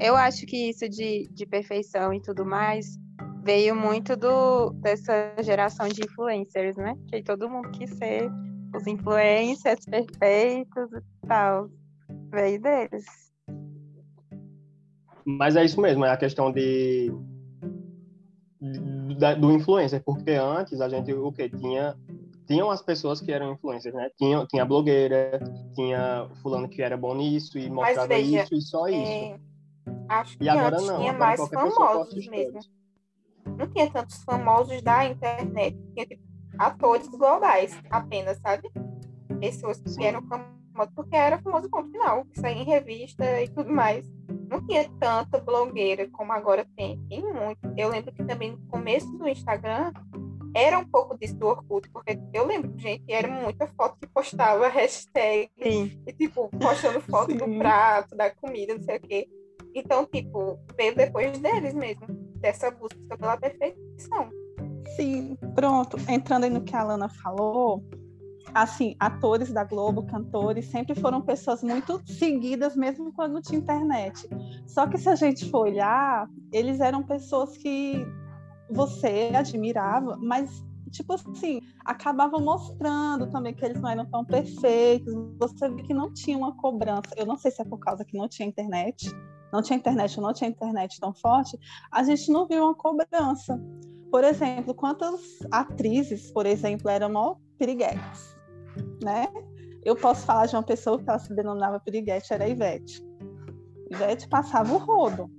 Eu 0.00 0.16
acho 0.16 0.44
que 0.46 0.70
isso 0.70 0.88
de, 0.88 1.28
de 1.32 1.46
perfeição 1.46 2.12
e 2.12 2.20
tudo 2.20 2.44
mais 2.44 2.98
veio 3.44 3.76
muito 3.76 4.16
do, 4.16 4.70
dessa 4.70 5.34
geração 5.42 5.86
de 5.88 6.02
influencers, 6.02 6.76
né? 6.76 6.96
Que 7.08 7.22
todo 7.22 7.48
mundo 7.48 7.70
quis 7.70 7.90
ser 7.90 8.30
os 8.74 8.86
influencers 8.86 9.84
perfeitos 9.84 10.90
e 10.92 11.26
tal. 11.26 11.68
Veio 12.30 12.60
deles. 12.60 13.04
Mas 15.24 15.56
é 15.56 15.64
isso 15.64 15.80
mesmo, 15.80 16.04
é 16.04 16.10
a 16.10 16.16
questão 16.16 16.52
de, 16.52 17.10
de 18.60 19.34
do 19.38 19.52
influencer, 19.52 20.02
porque 20.04 20.32
antes 20.32 20.80
a 20.80 20.88
gente 20.88 21.12
o 21.14 21.32
que 21.32 21.48
tinha 21.48 21.96
tinham 22.46 22.70
as 22.70 22.82
pessoas 22.82 23.22
que 23.22 23.32
eram 23.32 23.52
influencers, 23.52 23.94
né? 23.94 24.10
Tinha, 24.18 24.44
tinha 24.46 24.66
blogueira, 24.66 25.40
tinha 25.74 26.28
fulano 26.42 26.68
que 26.68 26.82
era 26.82 26.94
bom 26.94 27.14
nisso 27.14 27.58
e 27.58 27.70
mostrava 27.70 28.08
veja, 28.08 28.42
isso 28.42 28.54
e 28.54 28.60
só 28.60 28.86
isso. 28.86 29.10
É... 29.10 29.53
Acho 30.08 30.38
que 30.38 30.44
e 30.44 30.48
agora 30.48 30.76
antes 30.76 30.86
não, 30.86 30.98
tinha 30.98 31.12
agora 31.12 31.36
mais 31.36 31.48
famosos 31.48 32.26
mesmo. 32.28 32.60
Não 33.46 33.66
tinha 33.68 33.90
tantos 33.90 34.22
famosos 34.24 34.82
da 34.82 35.04
internet. 35.04 35.78
Tinha 35.92 36.06
tipo, 36.06 36.22
atores 36.58 37.08
globais 37.08 37.78
apenas, 37.90 38.38
sabe? 38.38 38.70
Pessoas 39.40 39.80
que 39.80 39.90
Sim. 39.90 40.04
eram 40.04 40.22
famosas 40.22 40.54
porque 40.94 41.14
era 41.14 41.40
famoso 41.40 41.70
ponto 41.70 41.90
final, 41.90 42.24
que 42.24 42.40
saía 42.40 42.62
em 42.62 42.64
revista 42.64 43.40
e 43.40 43.48
tudo 43.48 43.70
mais. 43.70 44.06
Não 44.48 44.66
tinha 44.66 44.88
tanta 45.00 45.38
blogueira 45.38 46.08
como 46.10 46.32
agora 46.32 46.66
tem. 46.76 46.98
Tem 47.08 47.22
muito. 47.22 47.60
Eu 47.76 47.88
lembro 47.88 48.12
que 48.12 48.24
também 48.24 48.52
no 48.52 48.58
começo 48.66 49.10
do 49.16 49.28
Instagram 49.28 49.92
era 50.54 50.78
um 50.78 50.84
pouco 50.84 51.18
disso 51.18 51.36
do 51.36 51.48
Orkut, 51.48 51.90
porque 51.90 52.18
eu 52.32 52.46
lembro, 52.46 52.72
gente, 52.78 53.04
era 53.08 53.26
muita 53.26 53.66
foto 53.66 53.98
que 53.98 54.06
postava 54.06 54.68
hashtag 54.70 55.50
Sim. 55.60 56.00
e, 56.06 56.12
tipo, 56.12 56.48
postando 56.50 57.00
foto 57.00 57.32
Sim. 57.32 57.38
do 57.38 57.58
prato, 57.58 58.16
da 58.16 58.30
comida, 58.30 58.74
não 58.74 58.82
sei 58.82 58.96
o 58.96 59.00
quê. 59.00 59.28
Então, 59.74 60.06
tipo, 60.06 60.58
veio 60.76 60.94
depois 60.94 61.38
deles 61.38 61.74
mesmo, 61.74 62.06
dessa 62.36 62.70
busca 62.70 63.18
pela 63.18 63.36
perfeição. 63.36 64.30
Sim, 64.96 65.36
pronto. 65.54 65.96
Entrando 66.08 66.44
aí 66.44 66.50
no 66.50 66.62
que 66.62 66.76
a 66.76 66.80
Alana 66.80 67.08
falou, 67.08 67.82
assim, 68.54 68.94
atores 69.00 69.52
da 69.52 69.64
Globo, 69.64 70.06
cantores, 70.06 70.66
sempre 70.66 70.94
foram 70.94 71.20
pessoas 71.20 71.62
muito 71.62 72.00
seguidas, 72.06 72.76
mesmo 72.76 73.12
quando 73.12 73.40
tinha 73.40 73.58
internet. 73.58 74.28
Só 74.66 74.86
que 74.86 74.96
se 74.96 75.08
a 75.08 75.16
gente 75.16 75.50
for 75.50 75.66
olhar, 75.66 76.28
eles 76.52 76.80
eram 76.80 77.02
pessoas 77.02 77.56
que 77.56 78.06
você 78.70 79.32
admirava, 79.34 80.16
mas 80.22 80.64
tipo 80.90 81.12
assim, 81.12 81.60
acabava 81.84 82.38
mostrando 82.38 83.26
também 83.28 83.52
que 83.52 83.64
eles 83.64 83.80
não 83.80 83.90
eram 83.90 84.06
tão 84.06 84.24
perfeitos. 84.24 85.12
Você 85.40 85.68
vê 85.68 85.82
que 85.82 85.92
não 85.92 86.12
tinha 86.12 86.38
uma 86.38 86.56
cobrança. 86.56 87.10
Eu 87.16 87.26
não 87.26 87.36
sei 87.36 87.50
se 87.50 87.60
é 87.60 87.64
por 87.64 87.78
causa 87.78 88.04
que 88.04 88.16
não 88.16 88.28
tinha 88.28 88.48
internet, 88.48 89.10
não 89.54 89.62
tinha 89.62 89.78
internet 89.78 90.20
não 90.20 90.32
tinha 90.32 90.50
internet 90.50 90.98
tão 90.98 91.14
forte, 91.14 91.56
a 91.92 92.02
gente 92.02 92.30
não 92.32 92.44
viu 92.44 92.64
uma 92.64 92.74
cobrança. 92.74 93.62
Por 94.10 94.24
exemplo, 94.24 94.74
quantas 94.74 95.20
atrizes, 95.50 96.32
por 96.32 96.44
exemplo, 96.44 96.90
eram 96.90 97.38
piriguetes, 97.56 98.36
né? 99.02 99.28
Eu 99.84 99.94
posso 99.94 100.26
falar 100.26 100.46
de 100.46 100.56
uma 100.56 100.62
pessoa 100.62 100.98
que 100.98 101.08
ela 101.08 101.18
se 101.20 101.32
denominava 101.34 101.78
piriguete, 101.78 102.32
era 102.32 102.44
a 102.44 102.48
Ivete. 102.48 103.00
Ivete 103.92 104.28
passava 104.28 104.74
o 104.74 104.78
rodo. 104.78 105.30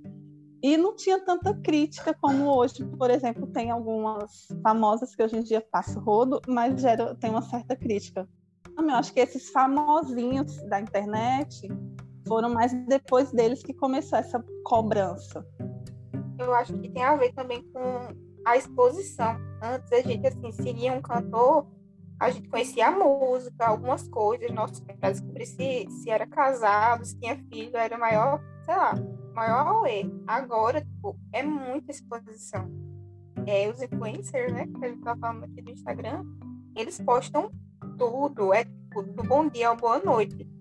E 0.62 0.78
não 0.78 0.96
tinha 0.96 1.22
tanta 1.22 1.54
crítica 1.54 2.14
como 2.14 2.48
hoje, 2.48 2.84
por 2.98 3.10
exemplo, 3.10 3.46
tem 3.48 3.70
algumas 3.70 4.46
famosas 4.62 5.14
que 5.14 5.22
hoje 5.22 5.36
em 5.36 5.42
dia 5.42 5.60
passam 5.70 6.02
rodo, 6.02 6.40
mas 6.48 6.80
gera, 6.80 7.14
tem 7.16 7.30
uma 7.30 7.42
certa 7.42 7.76
crítica. 7.76 8.26
Eu 8.78 8.90
acho 8.90 9.12
que 9.12 9.20
esses 9.20 9.50
famosinhos 9.50 10.56
da 10.68 10.80
internet 10.80 11.68
foram 12.26 12.50
mais 12.50 12.72
depois 12.86 13.32
deles 13.32 13.62
que 13.62 13.72
começou 13.74 14.18
essa 14.18 14.42
cobrança. 14.64 15.46
Eu 16.38 16.54
acho 16.54 16.76
que 16.78 16.90
tem 16.90 17.02
a 17.02 17.16
ver 17.16 17.32
também 17.32 17.62
com 17.72 18.08
a 18.44 18.56
exposição. 18.56 19.36
Antes 19.62 19.92
a 19.92 20.00
gente 20.00 20.26
assim 20.26 20.52
seguia 20.52 20.92
um 20.92 21.00
cantor, 21.00 21.66
a 22.18 22.30
gente 22.30 22.48
conhecia 22.48 22.88
a 22.88 22.90
música, 22.90 23.66
algumas 23.66 24.08
coisas, 24.08 24.50
nossa, 24.50 24.82
para 24.84 25.10
descobrir 25.10 25.46
se, 25.46 25.86
se 25.90 26.10
era 26.10 26.26
casado, 26.26 27.04
se 27.04 27.18
tinha 27.18 27.36
filho, 27.50 27.76
era 27.76 27.98
maior, 27.98 28.40
sei 28.64 28.74
lá, 28.74 28.94
maior 29.34 29.66
auê. 29.68 30.04
Agora, 30.26 30.80
tipo, 30.80 31.18
é 31.32 31.42
muita 31.42 31.90
exposição. 31.90 32.70
É, 33.46 33.68
os 33.68 33.80
influencers, 33.82 34.52
né, 34.52 34.66
que 34.66 34.84
a 34.84 34.88
gente 34.88 35.02
tá 35.02 35.16
falando 35.16 35.44
aqui 35.44 35.62
do 35.62 35.70
Instagram, 35.70 36.24
eles 36.74 37.00
postam 37.00 37.50
tudo, 37.98 38.52
é 38.52 38.64
tipo, 38.64 39.02
do 39.02 39.22
bom 39.22 39.48
dia 39.48 39.68
ao 39.68 39.76
boa 39.76 39.98
noite. 39.98 40.55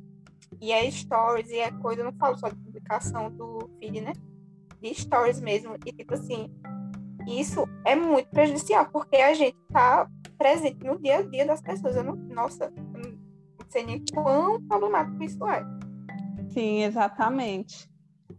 E 0.61 0.71
é 0.71 0.89
stories, 0.89 1.49
e 1.49 1.57
é 1.57 1.71
coisa, 1.71 2.01
eu 2.01 2.05
não 2.05 2.13
falo 2.13 2.37
só 2.37 2.49
de 2.49 2.55
publicação 2.55 3.31
do 3.31 3.69
feed, 3.79 4.01
né? 4.01 4.13
De 4.81 4.93
stories 4.93 5.39
mesmo. 5.41 5.75
E 5.85 5.91
tipo 5.91 6.13
assim, 6.13 6.51
isso 7.27 7.67
é 7.85 7.95
muito 7.95 8.29
prejudicial, 8.29 8.87
porque 8.91 9.17
a 9.17 9.33
gente 9.33 9.57
tá 9.71 10.07
presente 10.37 10.83
no 10.83 10.99
dia 10.99 11.17
a 11.17 11.21
dia 11.21 11.45
das 11.45 11.61
pessoas. 11.61 11.95
Eu 11.95 12.03
não, 12.03 12.15
nossa, 12.15 12.71
eu 12.93 13.01
não 13.01 13.17
sei 13.69 13.85
nem 13.85 14.03
quão 14.13 14.61
problemático 14.67 15.23
isso 15.23 15.45
é. 15.47 15.63
Sim, 16.49 16.83
exatamente. 16.83 17.89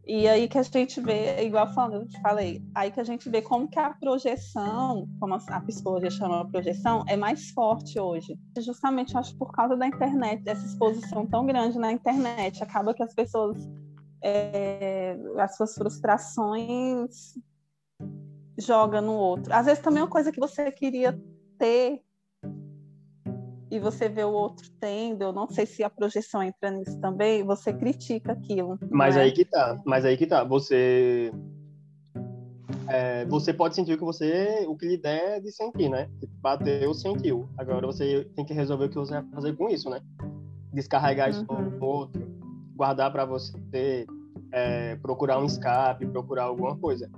E 0.05 0.29
aí 0.29 0.47
que 0.49 0.57
a 0.57 0.63
gente 0.63 1.01
vê, 1.01 1.45
igual 1.45 1.73
falando, 1.75 2.03
eu 2.03 2.09
te 2.09 2.21
falei, 2.21 2.63
aí 2.75 2.93
que 2.93 3.01
a 3.01 3.05
gente 3.05 3.29
vê 3.29 3.43
como 3.43 3.69
que 3.69 3.79
a 3.79 3.91
projeção, 3.91 5.09
como 5.19 5.35
a 5.35 5.61
psicologia 5.61 6.11
chama 6.11 6.43
a 6.43 6.45
projeção, 6.45 7.05
é 7.09 7.17
mais 7.17 7.51
forte 7.51 7.99
hoje. 7.99 8.39
Justamente, 8.59 9.17
acho, 9.17 9.37
por 9.37 9.51
causa 9.51 9.77
da 9.77 9.87
internet, 9.87 10.43
dessa 10.45 10.65
exposição 10.65 11.27
tão 11.27 11.45
grande 11.45 11.77
na 11.79 11.91
internet. 11.91 12.63
Acaba 12.63 12.95
que 12.95 13.03
as 13.03 13.15
pessoas, 13.15 13.59
é, 14.23 15.17
as 15.39 15.57
suas 15.57 15.75
frustrações 15.75 17.35
joga 18.59 19.01
no 19.01 19.15
outro. 19.15 19.53
Às 19.53 19.67
vezes 19.67 19.83
também 19.83 20.01
é 20.01 20.05
uma 20.05 20.11
coisa 20.11 20.31
que 20.31 20.41
você 20.41 20.71
queria 20.71 21.21
ter 21.59 22.06
e 23.71 23.81
você 23.81 24.09
vê 24.09 24.23
o 24.23 24.31
outro 24.31 24.71
tendo, 24.81 25.23
eu 25.23 25.33
não 25.33 25.49
sei 25.49 25.67
se 25.67 25.83
a 25.83 25.91
projeção 25.91 26.43
entra 26.43 26.71
nisso 26.71 26.99
também, 27.01 27.43
você 27.43 27.73
critica 27.73 28.33
aquilo. 28.33 28.79
Mas 28.91 29.17
é? 29.17 29.23
aí 29.23 29.33
que 29.33 29.45
tá, 29.45 29.81
mas 29.85 30.05
aí 30.05 30.17
que 30.17 30.27
tá, 30.27 30.45
você 30.45 31.33
é, 32.89 33.25
você 33.27 33.53
pode 33.53 33.75
sentir 33.75 33.95
o 33.95 33.99
que 33.99 34.05
você, 34.05 34.65
o 34.69 34.77
que 34.77 34.87
lhe 34.87 34.97
der 34.97 35.41
de 35.41 35.51
sentir, 35.51 35.89
né? 35.89 36.09
Bateu, 36.41 36.95
sentiu. 36.95 37.49
Agora 37.59 37.87
você 37.87 38.25
tem 38.37 38.45
que 38.45 38.55
resolver 38.55 38.85
o 38.85 38.89
que 38.89 38.95
você 38.95 39.15
vai 39.15 39.25
fazer 39.35 39.57
com 39.57 39.69
isso, 39.69 39.91
né? 39.91 40.01
Descarregar 40.73 41.31
isso 41.31 41.45
uhum. 41.51 41.71
no 41.71 41.85
outro, 41.85 42.23
guardar 42.77 43.11
para 43.11 43.25
você, 43.25 44.07
é, 44.53 44.95
procurar 44.97 45.41
um 45.41 45.47
escape, 45.47 46.07
procurar 46.07 46.45
alguma 46.45 46.77
coisa. 46.77 47.11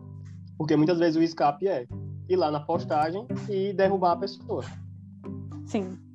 Porque 0.56 0.74
muitas 0.76 0.98
vezes 0.98 1.16
o 1.16 1.22
escape 1.22 1.68
é 1.68 1.86
ir 2.26 2.36
lá 2.36 2.50
na 2.50 2.60
postagem 2.60 3.26
e 3.50 3.74
derrubar 3.74 4.12
a 4.12 4.16
pessoa. 4.16 4.64
Sim 5.66 6.07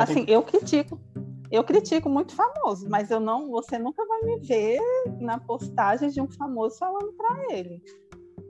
assim, 0.00 0.24
tem... 0.24 0.34
eu 0.34 0.42
critico. 0.42 1.00
Eu 1.50 1.64
critico 1.64 2.08
muito 2.08 2.32
famoso, 2.32 2.88
mas 2.88 3.10
eu 3.10 3.18
não, 3.18 3.50
você 3.50 3.76
nunca 3.76 4.06
vai 4.06 4.22
me 4.22 4.38
ver 4.38 4.80
na 5.20 5.38
postagem 5.38 6.08
de 6.08 6.20
um 6.20 6.30
famoso 6.30 6.78
falando 6.78 7.12
para 7.14 7.52
ele. 7.52 7.82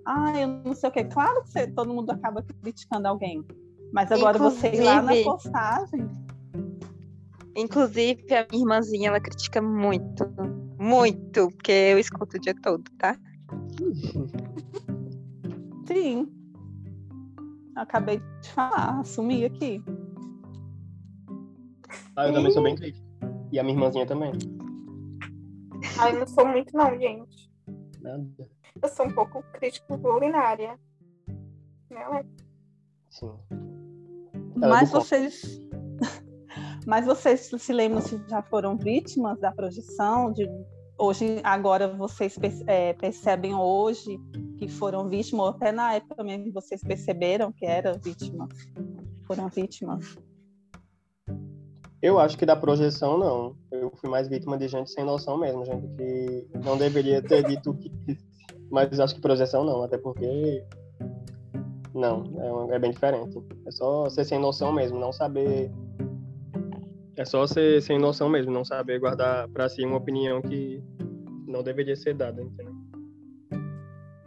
Ah, 0.06 0.38
eu 0.38 0.49
não 0.49 0.75
sei 0.75 0.90
o 0.90 0.92
que. 0.92 1.04
Claro 1.04 1.42
que 1.42 1.50
você, 1.50 1.66
todo 1.66 1.94
mundo 1.94 2.10
acaba 2.10 2.42
criticando 2.42 3.08
alguém. 3.08 3.42
Mas 3.92 4.12
agora 4.12 4.37
Inclusive... 4.37 4.76
você 4.76 4.76
ir 4.76 4.84
lá 4.84 5.02
na 5.02 5.14
postagem. 5.25 6.08
Inclusive, 7.56 8.22
a 8.34 8.46
minha 8.50 8.62
irmãzinha, 8.62 9.08
ela 9.08 9.20
critica 9.20 9.60
muito. 9.60 10.25
Muito, 10.78 11.49
porque 11.49 11.72
eu 11.72 11.99
escuto 11.99 12.37
o 12.37 12.40
dia 12.40 12.54
todo, 12.62 12.84
tá? 12.99 13.16
Sim. 15.87 16.28
Acabei 17.75 18.22
de 18.42 18.50
falar, 18.50 19.00
assumi 19.00 19.44
aqui. 19.44 19.82
Ah, 22.16 22.28
eu 22.28 22.35
também 22.35 22.52
sou 22.52 22.62
bem 22.62 22.75
crítico. 22.75 23.06
E 23.52 23.59
a 23.59 23.62
minha 23.62 23.75
irmãzinha 23.75 24.06
também. 24.06 24.32
Ah, 25.99 26.11
eu 26.11 26.20
não 26.20 26.26
sou 26.26 26.47
muito 26.47 26.76
não, 26.76 26.99
gente. 26.99 27.50
Nada. 28.00 28.49
Eu 28.82 28.88
sou 28.88 29.06
um 29.06 29.14
pouco 29.14 29.42
crítico 29.52 29.99
culinária. 29.99 30.78
Não 31.90 32.14
é? 32.14 32.25
Sim. 33.09 33.32
Mas 34.56 34.90
vocês. 34.90 35.61
Mas 36.87 37.04
vocês 37.04 37.40
se 37.40 37.73
lembram 37.73 38.00
se 38.00 38.20
já 38.28 38.42
foram 38.42 38.76
vítimas 38.76 39.38
da 39.38 39.52
projeção? 39.52 40.32
De 40.32 40.49
hoje, 40.99 41.40
agora 41.42 41.88
vocês 41.88 42.38
é, 42.66 42.92
percebem 42.94 43.54
hoje 43.54 44.18
que 44.59 44.68
foram 44.68 45.09
vítimas, 45.09 45.47
ou 45.47 45.50
até 45.50 45.73
na 45.73 45.94
época 45.94 46.23
mesmo 46.23 46.52
vocês 46.52 46.80
perceberam 46.82 47.52
que 47.52 47.66
eram 47.66 47.99
vítimas, 47.99 48.49
foram 49.26 49.49
vítimas? 49.49 50.16
Eu 52.02 52.19
acho 52.19 52.37
que 52.38 52.47
da 52.47 52.57
projeção 52.57 53.19
não. 53.19 53.57
Eu 53.71 53.92
fui 53.97 54.09
mais 54.09 54.26
vítima 54.28 54.57
de 54.57 54.69
gente 54.69 54.90
sem 54.90 55.04
noção 55.04 55.37
mesmo, 55.37 55.64
gente 55.64 55.87
que 55.97 56.49
não 56.64 56.76
deveria 56.76 57.21
ter 57.23 57.45
dito 57.45 57.75
que 57.75 57.90
Mas 58.71 58.99
acho 58.99 59.14
que 59.14 59.21
projeção 59.21 59.64
não, 59.64 59.83
até 59.83 59.99
porque 59.99 60.64
não, 61.95 62.25
é, 62.71 62.76
é 62.76 62.78
bem 62.78 62.90
diferente. 62.90 63.37
É 63.66 63.71
só 63.71 64.09
ser 64.09 64.25
sem 64.25 64.38
noção 64.38 64.73
mesmo, 64.73 64.99
não 64.99 65.12
saber 65.12 65.71
é 67.21 67.25
só 67.26 67.47
ser 67.47 67.83
sem 67.83 67.99
noção 67.99 68.30
mesmo, 68.30 68.50
não 68.50 68.64
saber 68.64 68.99
guardar 68.99 69.47
para 69.49 69.69
si 69.69 69.85
uma 69.85 69.99
opinião 69.99 70.40
que 70.40 70.83
não 71.47 71.62
deveria 71.62 71.95
ser 71.95 72.14
dada, 72.14 72.40
entendeu? 72.42 72.75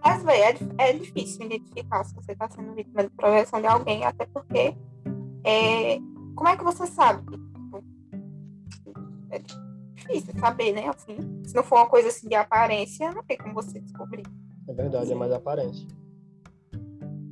Mas, 0.03 0.22
velho, 0.24 0.75
é, 0.77 0.89
é, 0.89 0.94
difícil 0.94 1.46
identificar 1.46 2.03
se 2.03 2.13
você 2.13 2.34
está 2.34 2.48
sendo 2.51 2.74
vítima 2.75 3.03
de 3.03 3.10
projeção 3.12 3.60
de 3.60 3.65
alguém, 3.65 4.03
até 4.03 4.27
porque 4.27 4.75
é, 5.44 5.98
como 6.36 6.50
é 6.50 6.56
que 6.56 6.63
você 6.63 6.86
sabe? 6.86 7.24
É 9.34 9.42
difícil 9.96 10.34
saber, 10.40 10.74
né? 10.74 10.90
Assim, 10.90 11.18
se 11.44 11.56
não 11.56 11.63
for 11.63 11.78
uma 11.78 11.90
coisa 11.90 12.10
assim 12.10 12.28
de 12.28 12.36
aparência, 12.36 13.12
não 13.12 13.24
tem 13.24 13.38
como 13.38 13.54
você 13.54 13.80
descobrir. 13.80 14.24
É 14.68 14.74
verdade, 14.74 15.12
é 15.12 15.16
mais 15.16 15.32
aparência. 15.32 15.88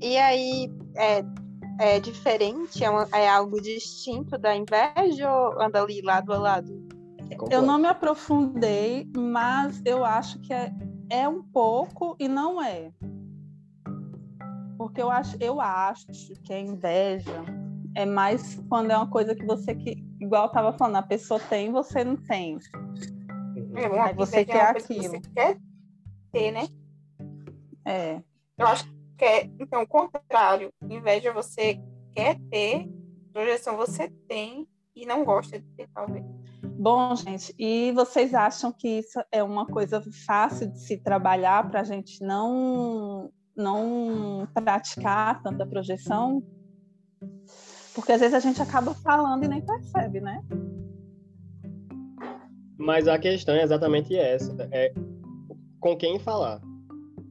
E 0.02 0.18
aí, 0.18 0.72
é, 0.96 1.24
é 1.80 2.00
diferente? 2.00 2.84
É, 2.84 2.90
uma, 2.90 3.08
é 3.14 3.30
algo 3.30 3.62
distinto 3.62 4.38
da 4.38 4.56
inveja 4.56 5.32
ou 5.32 5.62
anda 5.62 5.82
ali 5.82 6.02
lado 6.02 6.34
a 6.34 6.40
lado? 6.40 6.88
É 7.30 7.56
eu 7.56 7.62
não 7.62 7.78
me 7.78 7.88
aprofundei, 7.88 9.08
mas 9.16 9.82
eu 9.86 10.04
acho 10.04 10.40
que 10.40 10.54
é, 10.54 10.74
é 11.10 11.30
um 11.30 11.44
pouco 11.44 12.16
e 12.20 12.28
não 12.28 12.62
é. 12.62 12.92
Porque 14.78 15.02
eu 15.02 15.12
acho, 15.12 15.38
eu 15.40 15.62
acho 15.62 16.34
que 16.44 16.52
a 16.52 16.60
inveja 16.60 17.46
é 17.96 18.06
mais 18.06 18.60
quando 18.68 18.92
é 18.92 18.98
uma 18.98 19.08
coisa 19.08 19.36
que 19.36 19.46
você 19.46 19.76
que 19.76 20.04
igual 20.22 20.46
eu 20.46 20.52
tava 20.52 20.78
falando, 20.78 20.98
a 20.98 21.04
pessoa 21.04 21.40
tem, 21.40 21.72
você 21.72 22.04
não 22.04 22.16
tem. 22.16 22.58
É, 23.76 24.00
Aí 24.00 24.14
você 24.14 24.46
quer 24.46 24.70
aquilo. 24.70 25.04
Você 25.04 25.22
quer 25.36 25.58
ter, 26.32 26.52
né? 26.52 26.68
É. 27.86 28.22
Eu 28.58 28.68
acho 28.68 28.86
quer, 29.22 29.52
então, 29.60 29.84
o 29.84 29.88
contrário, 29.88 30.74
inveja 30.90 31.32
você 31.32 31.80
quer 32.16 32.40
ter, 32.50 32.90
projeção 33.32 33.78
você 33.78 34.10
tem 34.28 34.68
e 34.96 35.06
não 35.06 35.24
gosta 35.24 35.60
de 35.60 35.66
ter, 35.76 35.88
talvez. 35.94 36.26
Bom, 36.64 37.16
gente, 37.16 37.54
e 37.60 37.92
vocês 37.92 38.34
acham 38.34 38.74
que 38.74 38.88
isso 38.88 39.24
é 39.32 39.44
uma 39.44 39.68
coisa 39.68 40.04
fácil 40.26 40.72
de 40.72 40.80
se 40.80 40.98
trabalhar 40.98 41.70
para 41.70 41.82
a 41.82 41.84
gente 41.84 42.24
não, 42.24 43.32
não 43.56 44.48
praticar 44.56 45.44
tanta 45.44 45.68
projeção? 45.68 46.44
Porque 47.94 48.12
às 48.12 48.22
vezes 48.22 48.34
a 48.34 48.40
gente 48.40 48.62
acaba 48.62 48.94
falando 48.94 49.44
e 49.44 49.48
nem 49.48 49.62
percebe, 49.62 50.22
né? 50.22 50.44
Mas 52.78 53.08
a 53.08 53.20
questão 53.20 53.56
é 53.56 53.64
exatamente 53.64 54.16
essa: 54.16 54.56
é 54.72 54.94
com 55.80 55.96
quem 55.98 56.20
falar. 56.20 56.62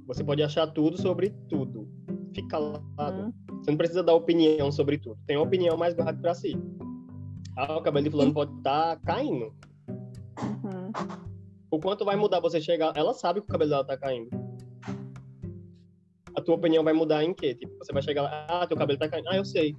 Você 0.07 0.25
pode 0.25 0.43
achar 0.43 0.67
tudo 0.67 1.01
sobre 1.01 1.31
tudo. 1.49 1.89
Fica 2.35 2.49
calado. 2.49 2.83
Uhum. 2.99 3.33
Você 3.59 3.71
não 3.71 3.79
precisa 3.79 4.03
dar 4.03 4.15
opinião 4.15 4.71
sobre 4.73 4.99
tudo. 4.99 5.19
Tem 5.27 5.37
uma 5.37 5.47
opinião 5.47 5.77
mais 5.77 5.95
guardada 5.95 6.21
para 6.21 6.35
si. 6.35 6.57
Ah, 7.57 7.77
o 7.77 7.83
cabelo 7.83 8.05
de 8.05 8.11
fulano 8.11 8.33
pode 8.33 8.53
estar 8.57 8.97
tá 8.97 9.03
caindo. 9.05 9.55
Uhum. 10.43 10.93
O 11.71 11.79
quanto 11.79 12.05
vai 12.05 12.17
mudar 12.17 12.41
você 12.41 12.61
chegar... 12.61 12.93
Ela 12.97 13.15
sabe 13.15 13.41
que 13.41 13.47
o 13.47 13.53
cabelo 13.53 13.71
dela 13.71 13.85
tá 13.85 13.97
caindo. 13.97 14.29
A 16.35 16.41
tua 16.41 16.57
opinião 16.57 16.83
vai 16.83 16.93
mudar 16.93 17.23
em 17.23 17.35
quê? 17.35 17.55
Tipo, 17.55 17.77
você 17.79 17.93
vai 17.93 18.03
chegar 18.03 18.23
lá, 18.23 18.47
ah, 18.49 18.67
teu 18.67 18.77
cabelo 18.77 18.99
tá 18.99 19.09
caindo. 19.09 19.29
Ah, 19.29 19.37
eu 19.37 19.45
sei. 19.45 19.77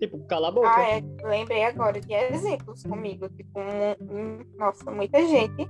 Tipo, 0.00 0.18
cala 0.26 0.48
a 0.48 0.50
boca. 0.50 0.70
Ah, 0.74 0.82
é. 0.82 1.02
Lembrei 1.22 1.64
agora 1.64 2.00
de 2.00 2.12
exemplos 2.12 2.82
comigo. 2.82 3.28
Tipo, 3.28 3.60
um, 3.60 4.14
um, 4.14 4.44
nossa, 4.56 4.90
muita 4.90 5.24
gente 5.26 5.68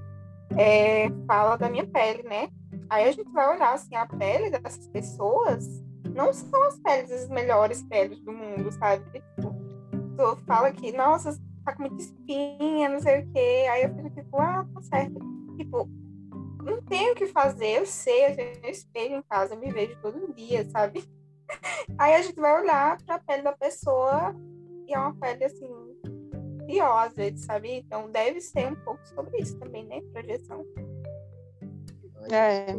é, 0.56 1.08
fala 1.26 1.56
da 1.56 1.68
minha 1.68 1.86
pele, 1.86 2.22
né? 2.22 2.48
Aí 2.88 3.08
a 3.08 3.12
gente 3.12 3.30
vai 3.32 3.54
olhar 3.54 3.74
assim, 3.74 3.94
a 3.94 4.06
pele 4.06 4.50
dessas 4.50 4.86
pessoas 4.88 5.84
não 6.14 6.32
são 6.32 6.62
as 6.64 6.78
peles, 6.78 7.10
as 7.10 7.28
melhores 7.28 7.82
peles 7.82 8.20
do 8.20 8.32
mundo, 8.32 8.70
sabe? 8.72 9.04
Tipo, 9.10 9.54
tu 10.16 10.36
fala 10.46 10.70
que, 10.70 10.92
nossa, 10.92 11.38
tá 11.64 11.74
com 11.74 11.82
muita 11.82 12.02
espinha, 12.02 12.88
não 12.88 13.00
sei 13.00 13.22
o 13.22 13.32
quê. 13.32 13.66
Aí 13.70 13.82
eu 13.84 13.94
fico 13.94 14.10
tipo, 14.10 14.40
ah, 14.40 14.66
tá 14.72 14.82
certo. 14.82 15.18
Tipo, 15.56 15.88
não 16.62 16.80
tenho 16.82 17.12
o 17.12 17.16
que 17.16 17.26
fazer, 17.26 17.78
eu 17.78 17.86
sei, 17.86 18.26
eu 18.26 18.36
tenho 18.36 18.70
espelho 18.70 19.16
em 19.16 19.22
casa, 19.22 19.54
eu 19.54 19.60
me 19.60 19.70
vejo 19.70 19.96
todo 20.00 20.32
dia, 20.34 20.64
sabe? 20.70 21.04
Aí 21.98 22.14
a 22.14 22.22
gente 22.22 22.40
vai 22.40 22.60
olhar 22.60 23.00
pra 23.02 23.18
pele 23.18 23.42
da 23.42 23.52
pessoa 23.52 24.34
e 24.86 24.94
é 24.94 24.98
uma 24.98 25.14
pele 25.14 25.44
assim, 25.44 25.68
pior 26.66 27.06
às 27.06 27.14
vezes, 27.14 27.44
sabe? 27.44 27.70
Então 27.72 28.10
deve 28.10 28.40
ser 28.40 28.66
um 28.66 28.74
pouco 28.76 29.06
sobre 29.08 29.38
isso 29.38 29.58
também, 29.58 29.84
né? 29.86 30.00
Projeção. 30.12 30.64
É. 32.30 32.76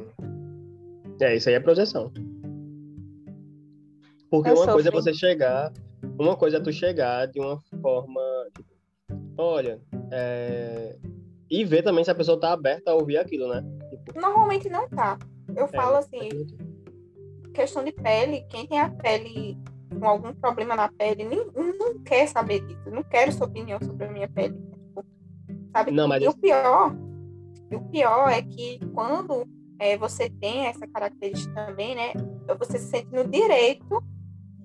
É, 1.21 1.36
isso 1.36 1.49
aí 1.49 1.56
é 1.56 1.60
projeção. 1.60 2.12
Porque 4.30 4.51
uma 4.51 4.65
coisa 4.65 4.89
é 4.89 4.91
você 4.91 5.13
chegar, 5.13 5.71
uma 6.19 6.36
coisa 6.36 6.58
é 6.58 6.60
tu 6.60 6.71
chegar 6.73 7.28
de 7.28 7.39
uma 7.39 7.62
forma, 7.82 8.21
tipo, 8.56 8.73
olha, 9.38 9.80
é... 10.12 10.97
e 11.49 11.63
ver 11.63 11.84
também 11.84 12.04
se 12.04 12.12
a 12.12 12.15
pessoa 12.15 12.39
tá 12.39 12.51
aberta 12.51 12.91
a 12.91 12.95
ouvir 12.95 13.17
aquilo, 13.17 13.47
né? 13.47 13.63
Tipo... 13.89 14.19
Normalmente 14.19 14.67
não 14.67 14.89
tá. 14.89 15.17
Eu 15.56 15.65
é, 15.65 15.67
falo 15.69 15.97
assim, 15.97 16.28
é 16.28 16.64
questão 17.56 17.84
de 17.84 17.91
pele, 17.91 18.46
quem 18.50 18.68
tem 18.68 18.80
a 18.80 18.89
pele 18.89 19.58
com 19.98 20.08
algum 20.08 20.34
problema 20.34 20.76
na 20.76 20.89
pele, 20.89 21.24
nem, 21.24 21.46
não 21.80 22.00
quer 22.04 22.28
saber 22.28 22.60
disso, 22.60 22.91
não 22.91 23.04
quero 23.04 23.32
sua 23.32 23.48
opinião 23.48 23.80
sobre 23.82 24.06
a 24.06 24.12
minha 24.12 24.28
pele. 24.28 24.54
Tipo, 24.54 25.06
sabe? 25.72 25.91
Não, 25.91 26.08
mas... 26.08 26.22
E 26.22 26.28
o 26.28 26.38
pior, 26.38 26.96
o 27.72 27.80
pior 27.89 28.30
é 28.30 28.41
que 28.41 28.80
quando 28.94 29.48
é, 29.80 29.98
você 29.98 30.30
tem 30.30 30.68
essa 30.68 30.86
característica 30.86 31.54
também, 31.65 31.96
né? 31.96 32.13
Você 32.60 32.78
se 32.78 32.88
sente 32.88 33.12
no 33.12 33.26
direito 33.28 34.04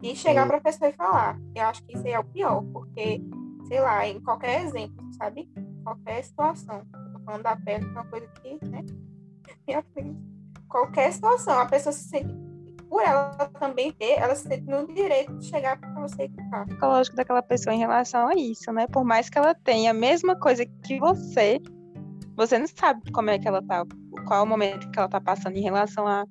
de 0.01 0.15
chegar 0.17 0.47
para 0.47 0.59
a 0.59 0.61
pessoa 0.61 0.91
e 0.91 0.93
falar. 0.93 1.41
Eu 1.55 1.65
acho 1.65 1.85
que 1.85 1.97
isso 1.97 2.07
aí 2.07 2.13
é 2.13 2.19
o 2.19 2.25
pior, 2.25 2.63
porque, 2.73 3.23
sei 3.67 3.81
lá, 3.81 4.07
em 4.07 4.21
qualquer 4.21 4.63
exemplo, 4.63 5.05
sabe? 5.15 5.49
Qualquer 5.85 6.23
situação. 6.25 6.83
Tô 7.13 7.21
falando 7.25 7.43
da 7.43 7.57
pele, 7.57 7.85
é 7.85 7.89
uma 7.89 8.05
coisa 8.05 8.27
que, 8.43 8.59
né? 8.67 8.85
Qualquer 10.69 11.13
situação, 11.13 11.59
a 11.59 11.67
pessoa 11.67 11.93
se 11.93 12.09
sente 12.09 12.33
por 12.91 13.03
ela 13.03 13.31
também 13.61 13.93
ter, 13.93 14.19
ela 14.19 14.35
se 14.35 14.49
sente 14.49 14.69
no 14.69 14.85
direito 14.93 15.33
de 15.39 15.47
chegar 15.47 15.79
para 15.79 15.95
você 16.01 16.25
e 16.25 16.29
ficar. 16.29 16.67
Psicológico 16.67 17.17
daquela 17.17 17.41
pessoa 17.41 17.73
em 17.73 17.79
relação 17.79 18.27
a 18.27 18.35
isso, 18.35 18.73
né? 18.73 18.89
Por 18.89 19.05
mais 19.05 19.31
que 19.31 19.39
ela 19.39 19.55
tenha 19.55 19.93
a 19.93 19.95
mesma 19.95 20.35
coisa 20.35 20.67
que 20.67 20.99
você, 20.99 21.61
você 22.37 22.59
não 22.59 22.67
sabe 22.67 23.01
como 23.13 23.31
é 23.31 23.39
que 23.39 23.47
ela 23.47 23.63
tá, 23.63 23.87
qual 24.27 24.41
é 24.41 24.43
o 24.43 24.47
momento 24.47 24.91
que 24.91 24.99
ela 24.99 25.09
tá 25.09 25.21
passando 25.21 25.57
em 25.57 25.63
relação 25.63 26.05
a, 26.05 26.25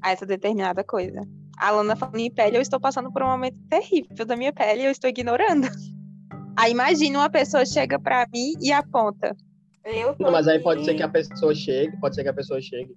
a 0.00 0.10
essa 0.10 0.24
determinada 0.24 0.82
coisa. 0.82 1.20
A 1.58 1.70
Lana 1.70 1.94
falando 1.94 2.18
em 2.18 2.32
pele, 2.32 2.56
eu 2.56 2.62
estou 2.62 2.80
passando 2.80 3.12
por 3.12 3.22
um 3.22 3.28
momento 3.28 3.58
terrível 3.68 4.24
da 4.24 4.36
minha 4.36 4.54
pele 4.54 4.82
e 4.82 4.84
eu 4.86 4.90
estou 4.90 5.10
ignorando. 5.10 5.68
Aí 6.56 6.72
imagina 6.72 7.18
uma 7.18 7.28
pessoa 7.28 7.66
chega 7.66 7.98
para 7.98 8.26
mim 8.32 8.54
e 8.62 8.72
aponta. 8.72 9.36
Eu 9.84 10.16
não, 10.18 10.32
mas 10.32 10.48
aí 10.48 10.58
pode 10.58 10.84
ser 10.84 10.94
que 10.94 11.02
a 11.02 11.08
pessoa 11.08 11.54
chegue, 11.54 11.96
pode 12.00 12.16
ser 12.16 12.24
que 12.24 12.28
a 12.30 12.34
pessoa 12.34 12.60
chegue 12.60 12.96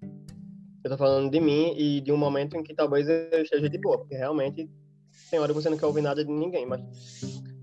eu 0.83 0.91
tô 0.91 0.97
falando 0.97 1.29
de 1.29 1.39
mim 1.39 1.73
e 1.77 2.01
de 2.01 2.11
um 2.11 2.17
momento 2.17 2.55
em 2.55 2.63
que 2.63 2.73
talvez 2.73 3.07
eu 3.09 3.41
esteja 3.41 3.69
de 3.69 3.77
boa, 3.77 3.97
porque 3.97 4.15
realmente 4.15 4.69
tem 5.29 5.39
hora 5.39 5.53
que 5.53 5.61
você 5.61 5.69
não 5.69 5.77
quer 5.77 5.85
ouvir 5.85 6.01
nada 6.01 6.23
de 6.23 6.31
ninguém, 6.31 6.65
mas 6.65 6.81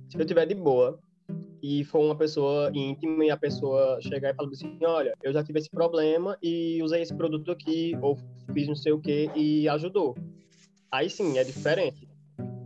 se 0.08 0.18
eu 0.18 0.26
tiver 0.26 0.46
de 0.46 0.54
boa 0.54 0.98
e 1.62 1.84
for 1.84 2.00
uma 2.00 2.14
pessoa 2.14 2.70
íntima 2.74 3.24
e 3.24 3.30
a 3.30 3.36
pessoa 3.36 3.98
chegar 4.00 4.30
e 4.30 4.34
falar 4.34 4.50
assim, 4.50 4.78
olha, 4.82 5.14
eu 5.22 5.32
já 5.32 5.42
tive 5.42 5.58
esse 5.58 5.70
problema 5.70 6.36
e 6.42 6.80
usei 6.82 7.02
esse 7.02 7.14
produto 7.14 7.50
aqui 7.50 7.96
ou 8.00 8.16
fiz 8.52 8.68
não 8.68 8.76
sei 8.76 8.92
o 8.92 9.00
que 9.00 9.30
e 9.34 9.68
ajudou. 9.68 10.14
Aí 10.92 11.10
sim, 11.10 11.38
é 11.38 11.44
diferente. 11.44 12.08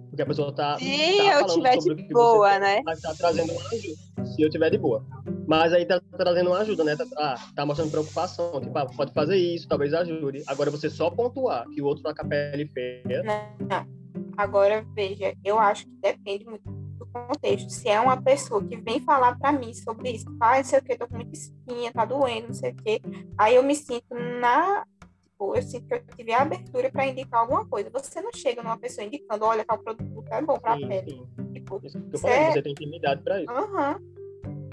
Porque 0.09 0.23
a 0.23 0.27
pessoa 0.27 0.53
tá, 0.53 0.79
Se 0.79 0.85
tá 0.85 1.41
eu 1.41 1.47
tiver 1.47 1.79
de 1.79 2.13
boa, 2.13 2.59
né? 2.59 2.83
Mas 2.85 3.01
tá 3.01 3.15
trazendo 3.15 3.53
uma 3.53 3.61
ajuda. 3.69 4.10
Se 4.35 4.43
eu 4.43 4.51
tiver 4.51 4.71
de 4.71 4.79
boa. 4.79 5.05
Mas 5.47 5.73
aí 5.73 5.85
tá 5.85 6.01
trazendo 6.17 6.51
uma 6.51 6.61
ajuda, 6.61 6.85
né? 6.85 6.97
Tá, 6.97 7.05
ah, 7.19 7.35
tá 7.55 7.67
mostrando 7.67 7.91
preocupação. 7.91 8.61
Tipo, 8.61 8.79
ah, 8.79 8.87
pode 8.87 9.13
fazer 9.13 9.37
isso, 9.37 9.67
talvez 9.69 9.93
ajude. 9.93 10.43
Agora 10.47 10.71
você 10.71 10.89
só 10.89 11.11
pontuar 11.11 11.69
que 11.69 11.83
o 11.83 11.87
outro 11.87 12.03
tá 12.03 12.15
com 12.15 12.23
a 12.23 12.29
pele 12.29 12.67
feia. 12.69 13.23
Não, 13.23 13.67
não. 13.67 14.01
Agora, 14.37 14.85
veja, 14.95 15.35
eu 15.45 15.59
acho 15.59 15.85
que 15.85 15.97
depende 16.01 16.45
muito 16.45 16.63
do 16.71 17.07
contexto. 17.07 17.71
Se 17.71 17.89
é 17.89 18.01
uma 18.01 18.21
pessoa 18.21 18.65
que 18.65 18.77
vem 18.77 19.01
falar 19.01 19.39
para 19.39 19.53
mim 19.53 19.73
sobre 19.75 20.13
isso, 20.13 20.27
ah, 20.41 20.57
não 20.57 20.65
sei 20.65 20.79
o 20.79 20.83
que, 20.83 20.97
tô 20.97 21.09
com 21.09 21.17
muita 21.17 21.33
espinha, 21.33 21.93
tá 21.93 22.05
doendo, 22.05 22.49
não 22.49 22.55
sei 22.55 22.71
o 22.71 22.77
que, 22.77 23.01
aí 23.37 23.55
eu 23.55 23.63
me 23.63 23.75
sinto 23.75 24.15
na. 24.41 24.85
Tipo, 25.25 25.57
eu 25.57 25.63
sinto 25.63 25.87
que 25.87 25.95
eu 25.95 26.03
tive 26.17 26.33
a 26.33 26.43
abertura 26.43 26.91
para 26.91 27.07
indicar 27.07 27.41
alguma 27.41 27.67
coisa. 27.67 27.91
Você 27.91 28.21
não 28.21 28.31
chega 28.35 28.63
numa 28.63 28.79
pessoa 28.79 29.07
indicando, 29.07 29.45
olha, 29.45 29.65
tal 29.65 29.79
produto 29.79 30.25
é 30.31 30.43
bom 30.43 30.59
pra 30.59 30.77
sim, 30.77 30.87
pele. 30.87 31.11
Sim. 31.11 31.53
Tipo, 31.53 31.81
isso 31.83 32.01
que 32.01 32.17
eu 32.17 32.21
falei, 32.21 32.37
é... 32.37 32.53
você 32.53 32.63
tem 32.63 32.73
intimidade 32.73 33.23
pra 33.23 33.43
isso. 33.43 33.51
Aham. 33.51 33.99
Uhum. 33.99 34.20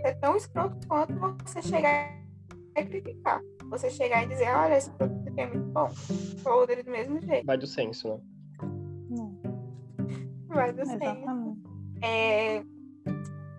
É 0.04 0.14
tão 0.14 0.36
escroto 0.36 0.88
quanto 0.88 1.44
você 1.46 1.62
chegar 1.62 2.18
e 2.76 2.86
criticar. 2.86 3.42
Você 3.70 3.90
chegar 3.90 4.24
e 4.24 4.28
dizer, 4.28 4.50
olha, 4.56 4.78
esse 4.78 4.90
produto 4.92 5.28
aqui 5.28 5.42
é 5.42 5.48
muito 5.48 5.70
bom. 5.72 5.90
Podre 6.44 6.84
do 6.84 6.92
mesmo 6.92 7.20
jeito. 7.22 7.46
Vai 7.46 7.58
do 7.58 7.68
senso, 7.68 8.10
né? 8.10 8.20
Vai 10.48 10.72
do 10.72 10.82
Exatamente. 10.82 11.62
É, 12.02 12.64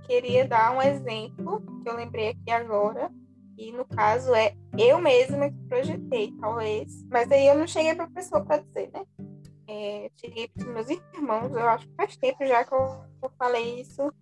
queria 0.07 0.47
dar 0.47 0.77
um 0.77 0.83
exemplo 0.83 1.63
que 1.83 1.89
eu 1.89 1.97
lembrei 1.97 2.29
aqui 2.31 2.51
agora. 2.51 3.11
E 3.57 3.73
no 3.73 3.85
caso 3.85 4.33
é 4.35 4.55
eu 4.79 5.01
mesma 5.01 5.51
que 5.51 5.59
projetei, 5.69 6.33
talvez. 6.41 7.05
Mas 7.11 7.31
aí 7.31 7.47
eu 7.47 7.59
não 7.59 7.67
cheguei 7.67 7.95
para 7.95 8.05
a 8.05 8.11
pessoa 8.11 8.45
para 8.45 8.63
dizer, 8.63 8.91
né? 8.93 9.05
É, 9.67 10.11
cheguei 10.17 10.49
para 10.49 10.67
os 10.67 10.73
meus 10.73 10.89
irmãos, 10.89 11.53
eu 11.53 11.69
acho 11.69 11.87
que 11.87 11.95
faz 11.95 12.17
tempo 12.17 12.47
já 12.47 12.65
que 12.65 12.73
eu, 12.73 13.05
eu 13.23 13.31
falei 13.37 13.81
isso. 13.81 14.13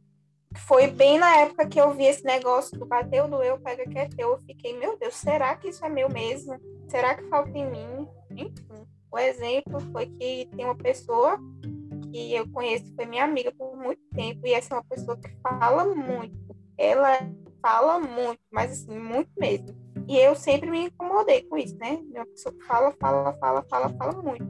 Foi 0.57 0.87
bem 0.89 1.19
na 1.19 1.37
época 1.39 1.67
que 1.67 1.81
eu 1.81 1.93
vi 1.93 2.05
esse 2.05 2.25
negócio 2.25 2.79
do 2.79 2.87
bateu, 2.87 3.29
doeu, 3.29 3.59
pega 3.59 3.85
que 3.85 3.99
é 3.99 4.09
teu. 4.09 4.33
Eu 4.33 4.39
fiquei, 4.39 4.79
meu 4.79 4.97
Deus, 4.99 5.15
será 5.15 5.55
que 5.57 5.69
isso 5.69 5.85
é 5.85 5.89
meu 5.89 6.09
mesmo? 6.09 6.59
Será 6.89 7.15
que 7.15 7.25
falta 7.29 7.57
em 7.57 7.71
mim? 7.71 8.09
Enfim, 8.31 8.87
o 9.11 9.19
exemplo 9.19 9.81
foi 9.93 10.07
que 10.07 10.49
tem 10.57 10.65
uma 10.65 10.77
pessoa 10.77 11.39
que 12.11 12.35
eu 12.35 12.49
conheço, 12.51 12.95
foi 12.95 13.07
minha 13.07 13.25
amiga 13.25 13.53
por 13.53 13.77
muito 13.77 14.03
tempo, 14.15 14.47
e 14.47 14.53
essa 14.53 14.75
é 14.75 14.77
uma 14.79 14.85
pessoa 14.85 15.17
que 15.17 15.29
fala 15.43 15.85
muito. 15.95 16.37
Ela 16.79 17.19
fala 17.61 17.99
muito, 17.99 18.41
mas 18.51 18.73
assim, 18.73 18.99
muito 18.99 19.31
mesmo. 19.37 19.69
E 20.09 20.19
eu 20.19 20.37
sempre 20.37 20.71
me 20.71 20.87
incomodei 20.87 21.43
com 21.43 21.57
isso, 21.57 21.77
né? 21.79 21.99
Uma 22.15 22.27
pessoa 22.27 22.55
que 22.55 22.65
fala, 22.65 22.95
fala, 23.01 23.33
fala, 23.35 23.63
fala, 23.69 23.89
fala 23.91 24.23
muito. 24.23 24.47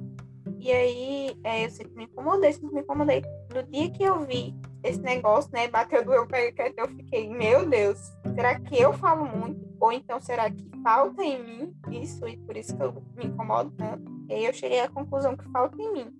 E 0.58 0.70
aí, 0.70 1.38
é, 1.44 1.64
eu 1.64 1.70
sempre 1.70 1.94
me 1.94 2.04
incomodei, 2.04 2.52
sempre 2.52 2.74
me 2.74 2.80
incomodei. 2.80 3.22
No 3.54 3.62
dia 3.62 3.90
que 3.90 4.02
eu 4.02 4.20
vi 4.26 4.54
esse 4.88 5.00
negócio, 5.00 5.50
né, 5.52 5.68
bateu 5.68 6.04
do 6.04 6.12
eu 6.12 6.26
peguei 6.26 6.74
eu 6.76 6.88
fiquei, 6.88 7.28
meu 7.28 7.68
Deus, 7.68 7.98
será 8.34 8.58
que 8.58 8.80
eu 8.80 8.92
falo 8.92 9.26
muito? 9.26 9.66
Ou 9.80 9.92
então 9.92 10.20
será 10.20 10.50
que 10.50 10.70
falta 10.82 11.22
em 11.22 11.42
mim 11.42 11.76
isso 11.90 12.26
e 12.26 12.36
por 12.38 12.56
isso 12.56 12.76
que 12.76 12.82
eu 12.82 13.02
me 13.16 13.26
incomodo 13.26 13.70
tanto? 13.76 14.04
E 14.28 14.34
aí 14.34 14.44
eu 14.44 14.52
cheguei 14.52 14.80
à 14.80 14.88
conclusão 14.88 15.36
que 15.36 15.48
falta 15.50 15.80
em 15.80 15.92
mim 15.92 16.12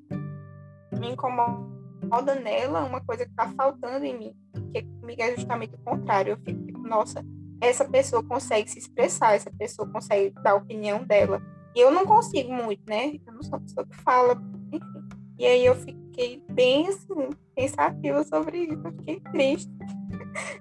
me 0.99 1.11
incomoda 1.11 2.35
nela 2.35 2.85
uma 2.85 3.01
coisa 3.01 3.25
que 3.25 3.31
está 3.31 3.49
faltando 3.49 4.05
em 4.05 4.19
mim, 4.19 4.35
que 4.73 4.83
comigo 4.83 5.23
é 5.23 5.35
justamente 5.35 5.75
o 5.75 5.79
contrário. 5.79 6.33
Eu 6.33 6.39
fico 6.39 6.65
tipo, 6.65 6.81
nossa, 6.81 7.25
essa 7.61 7.85
pessoa 7.85 8.23
consegue 8.23 8.71
se 8.71 8.79
expressar, 8.79 9.35
essa 9.35 9.51
pessoa 9.51 9.89
consegue 9.89 10.31
dar 10.43 10.53
a 10.53 10.57
opinião 10.57 11.05
dela. 11.05 11.43
E 11.75 11.81
eu 11.81 11.91
não 11.91 12.07
consigo 12.07 12.53
muito, 12.53 12.83
né? 12.89 13.19
Eu 13.27 13.33
não 13.35 13.43
sou 13.43 13.59
uma 13.59 13.61
pessoa 13.61 13.87
que 13.87 13.97
fala, 13.97 14.41
enfim. 14.73 15.09
E 15.39 15.45
aí 15.45 15.67
eu 15.67 15.75
fiquei 16.17 16.43
bem 16.51 16.89
assim, 16.89 17.31
pensativa 17.55 18.25
sobre 18.25 18.59
isso, 18.59 18.83
eu 18.85 18.93
fiquei 18.93 19.21
triste. 19.21 19.71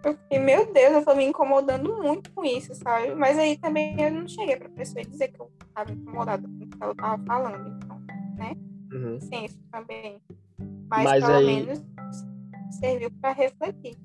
Eu 0.03 0.13
fiquei, 0.17 0.39
meu 0.39 0.71
Deus, 0.71 0.93
eu 0.93 1.05
tô 1.05 1.15
me 1.15 1.25
incomodando 1.25 2.01
muito 2.01 2.31
com 2.31 2.45
isso, 2.45 2.73
sabe? 2.75 3.13
Mas 3.15 3.37
aí 3.37 3.57
também 3.57 3.99
eu 4.01 4.11
não 4.11 4.27
cheguei 4.27 4.55
pra 4.55 4.69
pessoa 4.69 5.03
dizer 5.03 5.29
que 5.29 5.41
eu 5.41 5.51
tava 5.73 5.91
incomodada 5.91 6.47
com 6.47 6.53
o 6.53 6.67
que 6.67 6.77
ela 6.79 6.95
tava 6.95 7.23
falando, 7.25 7.77
então, 7.77 8.01
né? 8.37 8.55
uhum. 8.95 9.19
senso 9.19 9.59
também. 9.71 10.21
Mas, 10.89 11.03
mas 11.03 11.25
pelo 11.25 11.37
aí... 11.37 11.45
menos 11.45 11.83
serviu 12.71 13.11
para 13.21 13.33
refletir. 13.33 13.97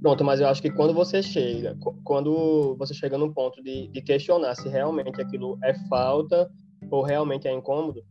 Pronto, 0.00 0.24
mas 0.24 0.40
eu 0.40 0.48
acho 0.48 0.60
que 0.60 0.70
quando 0.70 0.92
você 0.92 1.22
chega, 1.22 1.76
quando 2.02 2.74
você 2.76 2.92
chega 2.92 3.16
num 3.16 3.32
ponto 3.32 3.62
de, 3.62 3.86
de 3.86 4.02
questionar 4.02 4.56
se 4.56 4.68
realmente 4.68 5.20
aquilo 5.20 5.58
é 5.62 5.74
falta 5.88 6.50
ou 6.90 7.02
realmente 7.02 7.46
é 7.46 7.52
incômodo, 7.52 8.04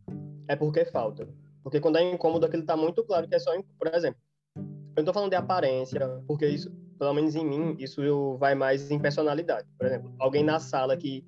é 0.48 0.56
porque 0.56 0.86
falta. 0.86 1.28
Porque 1.62 1.80
quando 1.80 1.96
é 1.96 2.02
incômodo, 2.02 2.46
aquilo 2.46 2.62
está 2.62 2.76
muito 2.76 3.04
claro 3.04 3.28
que 3.28 3.34
é 3.34 3.38
só, 3.38 3.52
por 3.78 3.94
exemplo, 3.94 4.20
eu 4.56 4.96
não 4.96 5.04
tô 5.04 5.12
falando 5.12 5.30
de 5.30 5.36
aparência, 5.36 6.00
porque 6.26 6.46
isso, 6.46 6.70
pelo 6.98 7.14
menos 7.14 7.34
em 7.34 7.44
mim, 7.44 7.76
isso 7.78 8.36
vai 8.36 8.54
mais 8.54 8.90
em 8.90 8.98
personalidade. 8.98 9.66
Por 9.78 9.86
exemplo, 9.86 10.14
alguém 10.18 10.44
na 10.44 10.58
sala 10.58 10.96
que 10.96 11.24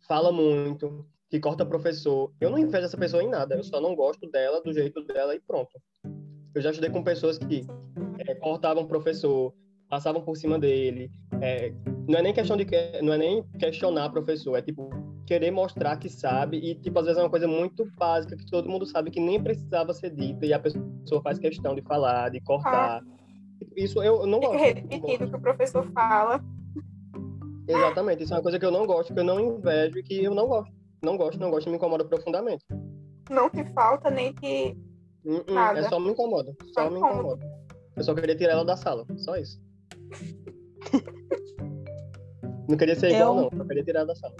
fala 0.00 0.30
muito, 0.30 1.06
que 1.30 1.40
corta 1.40 1.64
professor. 1.64 2.32
Eu 2.40 2.50
não 2.50 2.58
invejo 2.58 2.84
essa 2.84 2.96
pessoa 2.96 3.22
em 3.22 3.28
nada, 3.28 3.54
eu 3.54 3.64
só 3.64 3.80
não 3.80 3.94
gosto 3.94 4.28
dela, 4.30 4.60
do 4.60 4.72
jeito 4.72 5.02
dela 5.04 5.34
e 5.34 5.40
pronto. 5.40 5.70
Eu 6.54 6.60
já 6.60 6.70
estudei 6.70 6.90
com 6.90 7.02
pessoas 7.02 7.38
que 7.38 7.66
é, 8.18 8.34
cortavam 8.34 8.86
professor, 8.86 9.54
passavam 9.88 10.22
por 10.22 10.36
cima 10.36 10.58
dele. 10.58 11.10
É, 11.40 11.72
não 12.06 12.18
é 12.18 12.22
nem 12.22 12.34
questão 12.34 12.56
de 12.56 12.66
não 13.02 13.12
é 13.12 13.18
nem 13.18 13.42
questionar 13.58 14.10
professor, 14.10 14.56
é 14.56 14.62
tipo 14.62 14.90
querer 15.28 15.50
mostrar 15.50 15.98
que 15.98 16.08
sabe 16.08 16.56
e 16.56 16.74
tipo 16.74 16.98
às 16.98 17.04
vezes 17.04 17.20
é 17.20 17.22
uma 17.22 17.28
coisa 17.28 17.46
muito 17.46 17.84
básica 17.98 18.34
que 18.34 18.46
todo 18.46 18.66
mundo 18.66 18.86
sabe 18.86 19.10
que 19.10 19.20
nem 19.20 19.42
precisava 19.42 19.92
ser 19.92 20.08
dita 20.08 20.46
e 20.46 20.54
a 20.54 20.58
pessoa 20.58 21.20
faz 21.22 21.38
questão 21.38 21.74
de 21.74 21.82
falar, 21.82 22.30
de 22.30 22.40
cortar. 22.40 23.02
Ah, 23.02 23.04
isso 23.76 24.02
eu 24.02 24.26
não 24.26 24.40
gosto. 24.40 24.56
Repetindo 24.56 25.26
o 25.26 25.28
que 25.28 25.36
o 25.36 25.40
professor 25.40 25.84
fala. 25.92 26.42
Exatamente, 27.68 28.22
isso 28.22 28.32
é 28.32 28.38
uma 28.38 28.42
coisa 28.42 28.58
que 28.58 28.64
eu 28.64 28.70
não 28.70 28.86
gosto, 28.86 29.12
que 29.12 29.20
eu 29.20 29.24
não 29.24 29.38
invejo 29.38 29.98
e 29.98 30.02
que 30.02 30.24
eu 30.24 30.34
não 30.34 30.46
gosto. 30.46 30.72
Não 31.02 31.18
gosto, 31.18 31.38
não 31.38 31.50
gosto, 31.50 31.68
me 31.68 31.76
incomoda 31.76 32.06
profundamente. 32.06 32.64
Não 33.28 33.50
te 33.50 33.62
falta 33.74 34.10
nem 34.10 34.32
que. 34.32 34.74
Uh 35.26 35.40
-uh, 35.40 35.52
nada. 35.52 35.80
É 35.80 35.88
só 35.90 36.00
me 36.00 36.08
incomoda. 36.08 36.56
Só, 36.72 36.84
só 36.84 36.90
me 36.90 36.96
incomoda. 36.96 37.46
Eu 37.94 38.02
só 38.02 38.14
queria 38.14 38.34
tirar 38.34 38.52
ela 38.52 38.64
da 38.64 38.78
sala. 38.78 39.04
Só 39.18 39.36
isso. 39.36 39.60
não 42.66 42.78
queria 42.78 42.96
ser 42.96 43.10
igual, 43.10 43.36
eu... 43.36 43.42
não. 43.42 43.50
Só 43.58 43.64
queria 43.66 43.84
tirar 43.84 44.00
ela 44.00 44.08
da 44.08 44.14
sala. 44.14 44.34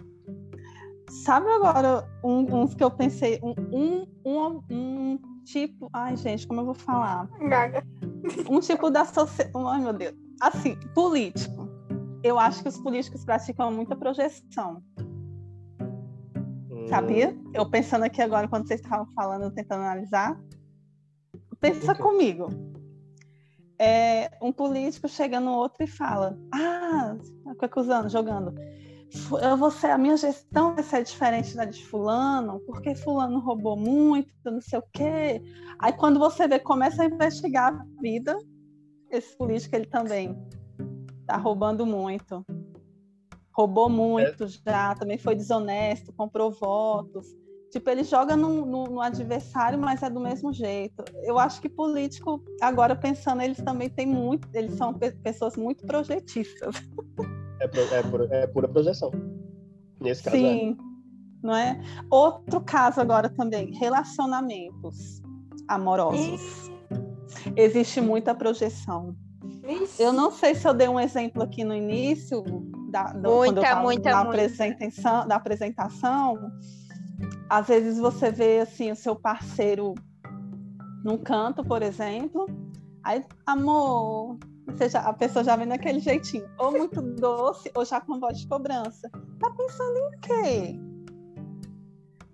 Sabe 1.08 1.48
agora 1.50 2.06
um, 2.22 2.62
uns 2.62 2.74
que 2.74 2.84
eu 2.84 2.90
pensei? 2.90 3.40
Um, 3.42 4.06
um, 4.24 4.62
um, 4.70 5.18
tipo. 5.44 5.88
Ai, 5.92 6.16
gente, 6.16 6.46
como 6.46 6.60
eu 6.60 6.66
vou 6.66 6.74
falar? 6.74 7.28
Gaga. 7.48 7.82
Um 8.48 8.60
tipo 8.60 8.90
da 8.90 9.04
sociedade. 9.04 9.66
Ai, 9.66 9.80
meu 9.80 9.92
Deus. 9.92 10.14
Assim, 10.40 10.76
político. 10.94 11.68
Eu 12.22 12.38
acho 12.38 12.62
que 12.62 12.68
os 12.68 12.78
políticos 12.78 13.24
praticam 13.24 13.70
muita 13.70 13.96
projeção. 13.96 14.82
Sabia? 16.88 17.36
Eu 17.52 17.68
pensando 17.68 18.04
aqui 18.04 18.20
agora, 18.22 18.48
quando 18.48 18.66
vocês 18.66 18.80
estavam 18.80 19.06
falando, 19.14 19.50
tentando 19.52 19.82
analisar. 19.82 20.40
Pensa 21.60 21.92
okay. 21.92 22.02
comigo. 22.02 22.48
É, 23.78 24.30
um 24.42 24.52
político 24.52 25.08
chega 25.08 25.38
no 25.38 25.52
outro 25.52 25.84
e 25.84 25.86
fala: 25.86 26.38
Ah, 26.52 27.16
acusando, 27.60 28.08
jogando. 28.08 28.54
Você, 29.58 29.86
a 29.86 29.96
minha 29.96 30.16
gestão 30.16 30.74
vai 30.74 30.84
ser 30.84 31.02
diferente 31.02 31.56
da 31.56 31.64
de 31.64 31.84
fulano, 31.86 32.60
porque 32.66 32.94
fulano 32.94 33.40
roubou 33.40 33.76
muito, 33.76 34.30
não 34.44 34.60
sei 34.60 34.78
o 34.78 34.84
quê. 34.92 35.42
Aí 35.78 35.92
quando 35.92 36.18
você 36.18 36.46
vê, 36.46 36.58
começa 36.58 37.02
a 37.02 37.06
investigar 37.06 37.72
a 37.72 38.02
vida, 38.02 38.36
esse 39.10 39.36
político 39.36 39.74
ele 39.76 39.86
também 39.86 40.36
está 41.22 41.36
roubando 41.36 41.86
muito 41.86 42.44
roubou 43.58 43.90
muito 43.90 44.44
é. 44.44 44.46
já, 44.46 44.94
também 44.94 45.18
foi 45.18 45.34
desonesto, 45.34 46.12
comprou 46.12 46.52
votos. 46.52 47.26
Tipo, 47.72 47.90
ele 47.90 48.04
joga 48.04 48.36
no, 48.36 48.64
no, 48.64 48.84
no, 48.84 49.00
adversário, 49.00 49.78
mas 49.78 50.00
é 50.02 50.08
do 50.08 50.20
mesmo 50.20 50.52
jeito. 50.52 51.04
Eu 51.24 51.38
acho 51.38 51.60
que 51.60 51.68
político, 51.68 52.40
agora 52.62 52.94
pensando, 52.94 53.42
eles 53.42 53.58
também 53.58 53.90
têm 53.90 54.06
muito, 54.06 54.48
eles 54.54 54.76
são 54.76 54.94
pe 54.94 55.10
pessoas 55.10 55.56
muito 55.56 55.84
projetistas. 55.84 56.76
É, 57.60 57.64
é, 57.64 58.02
pura, 58.02 58.28
é 58.30 58.46
pura 58.46 58.68
projeção. 58.68 59.10
Nesse 60.00 60.22
caso. 60.22 60.36
Sim, 60.36 60.72
é. 60.72 61.46
não 61.46 61.54
é? 61.54 61.80
Outro 62.10 62.60
caso 62.60 63.00
agora 63.00 63.28
também, 63.28 63.72
relacionamentos 63.74 65.22
amorosos. 65.66 66.70
Existe 67.56 68.00
muita 68.00 68.34
projeção. 68.34 69.14
Eu 69.98 70.12
não 70.12 70.30
sei 70.30 70.54
se 70.54 70.66
eu 70.66 70.72
dei 70.72 70.88
um 70.88 70.98
exemplo 70.98 71.42
aqui 71.42 71.62
no 71.62 71.74
início, 71.74 72.42
da, 72.90 73.12
do, 73.12 73.30
muita, 73.30 73.60
quando 73.60 73.66
eu 73.66 73.82
muita, 73.82 74.10
da, 74.10 74.16
muita. 74.16 74.20
Apresentação, 74.20 75.28
da 75.28 75.36
apresentação. 75.36 76.52
Às 77.50 77.68
vezes 77.68 77.98
você 77.98 78.30
vê 78.30 78.60
assim 78.60 78.90
o 78.90 78.96
seu 78.96 79.14
parceiro 79.14 79.94
num 81.04 81.18
canto, 81.18 81.64
por 81.64 81.82
exemplo, 81.82 82.46
aí, 83.04 83.24
amor, 83.46 84.38
seja, 84.76 84.98
a 85.00 85.12
pessoa 85.12 85.44
já 85.44 85.56
vem 85.56 85.66
daquele 85.66 86.00
jeitinho, 86.00 86.48
ou 86.58 86.72
muito 86.72 87.00
doce, 87.00 87.70
ou 87.74 87.84
já 87.84 88.00
com 88.00 88.20
voz 88.20 88.38
de 88.38 88.48
cobrança. 88.48 89.10
Tá 89.38 89.50
pensando 89.50 89.98
em 89.98 90.20
quê? 90.20 90.88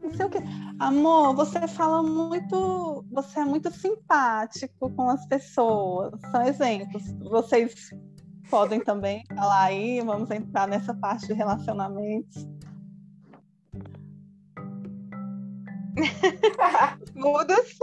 não 0.04 0.12
sei 0.14 0.26
o 0.26 0.30
quê. 0.30 0.38
Amor, 0.78 1.34
você 1.34 1.66
fala 1.66 2.02
muito, 2.02 3.04
você 3.10 3.40
é 3.40 3.44
muito 3.44 3.70
simpático 3.70 4.90
com 4.90 5.08
as 5.08 5.26
pessoas. 5.26 6.12
São 6.30 6.42
exemplos. 6.42 7.02
Vocês 7.20 7.90
podem 8.50 8.80
também 8.80 9.24
falar 9.34 9.64
aí, 9.64 10.00
vamos 10.02 10.30
entrar 10.30 10.68
nessa 10.68 10.94
parte 10.94 11.26
de 11.26 11.32
relacionamentos. 11.32 12.46
Mudas. 17.14 17.78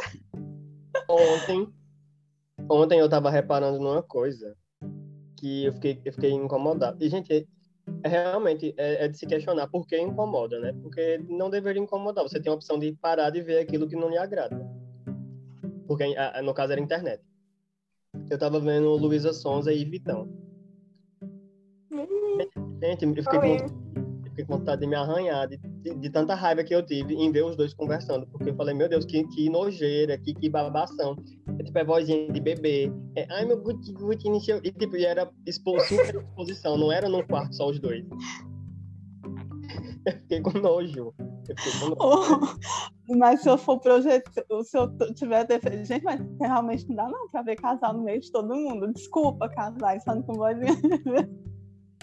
Ontem, 1.10 1.74
ontem 2.72 3.00
eu 3.00 3.10
tava 3.10 3.30
reparando 3.30 3.80
numa 3.80 4.02
coisa 4.02 4.56
que 5.38 5.66
eu 5.66 5.74
fiquei, 5.74 6.02
eu 6.06 6.14
fiquei 6.14 6.32
incomodado. 6.32 7.04
E, 7.04 7.10
gente, 7.10 7.48
é, 8.04 8.08
realmente 8.08 8.74
é, 8.78 9.06
é, 9.06 9.08
de 9.08 9.18
se 9.18 9.26
questionar 9.26 9.68
por 9.68 9.86
que 9.86 10.00
incomoda, 10.00 10.60
né? 10.60 10.74
Porque 10.82 11.18
não 11.30 11.50
deveria 11.50 11.82
incomodar. 11.82 12.24
Você 12.24 12.40
tem 12.40 12.52
a 12.52 12.56
opção 12.56 12.80
de 12.80 12.94
parar 12.94 13.30
de 13.30 13.42
ver 13.42 13.60
aquilo 13.60 13.88
que 13.88 13.96
não 13.96 14.10
lhe 14.10 14.18
agrada. 14.18 14.70
Porque, 15.88 16.06
no 16.44 16.54
caso, 16.54 16.72
era 16.72 16.82
internet. 16.82 17.22
Eu 18.30 18.38
tava 18.38 18.60
vendo 18.60 18.96
Luísa 18.96 19.34
Sonza 19.34 19.74
e 19.74 19.84
Vitão. 19.84 20.30
Gente, 22.82 23.06
eu 23.06 23.24
fiquei 23.24 23.40
com 23.40 23.92
fiquei 24.32 24.46
com 24.46 24.58
vontade 24.58 24.82
de 24.82 24.88
me 24.88 24.96
arranhar, 24.96 25.48
de, 25.48 25.58
de, 25.58 25.94
de, 25.94 26.10
tanta 26.10 26.34
raiva 26.34 26.64
que 26.64 26.74
eu 26.74 26.84
tive 26.84 27.14
em 27.14 27.32
ver 27.32 27.44
os 27.44 27.56
dois 27.56 27.74
conversando, 27.74 28.26
porque 28.28 28.50
eu 28.50 28.56
falei, 28.56 28.74
meu 28.74 28.88
Deus, 28.88 29.06
que, 29.06 29.24
que 29.28 29.50
nojeira, 29.50 30.18
que, 30.18 30.34
que 30.34 30.50
babação. 30.50 31.16
Tipo, 31.64 31.80
é 31.80 31.84
vozinha 31.84 32.32
de 32.32 32.40
bebê, 32.40 32.92
é, 33.16 33.28
ai 33.30 33.46
meu 33.46 33.62
guti, 33.62 33.92
guti, 33.94 34.28
e 34.64 34.72
tipo, 34.72 34.98
e 34.98 35.06
era 35.06 35.30
expo, 35.46 35.80
super 35.82 36.16
exposição, 36.16 36.78
não 36.78 36.92
era 36.92 37.10
num 37.10 37.24
quarto 37.24 37.56
só 37.56 37.70
os 37.70 37.80
dois. 37.80 38.06
Eu 40.06 40.14
fiquei 40.14 40.42
com 40.42 40.58
nojo. 40.58 41.14
Eu 41.18 41.56
fiquei 41.56 41.80
com 41.80 41.96
nojo. 41.96 42.58
Oh, 43.10 43.16
mas 43.16 43.42
se 43.42 43.50
eu 43.50 43.58
for 43.58 43.80
projetar, 43.80 44.44
se 44.64 44.78
eu 44.78 44.96
tiver 45.14 45.46
defesa, 45.46 45.86
gente, 45.86 46.04
mas 46.04 46.20
realmente 46.40 46.88
não 46.90 46.96
dá 46.96 47.10
não 47.10 47.30
pra 47.30 47.42
ver 47.42 47.56
casal 47.56 47.94
no 47.94 48.04
meio 48.04 48.20
de 48.20 48.32
todo 48.32 48.54
mundo. 48.54 48.92
Desculpa, 48.94 49.50
casais, 49.50 50.04
falando 50.04 50.26
com 50.26 50.34
vozinha. 50.34 50.76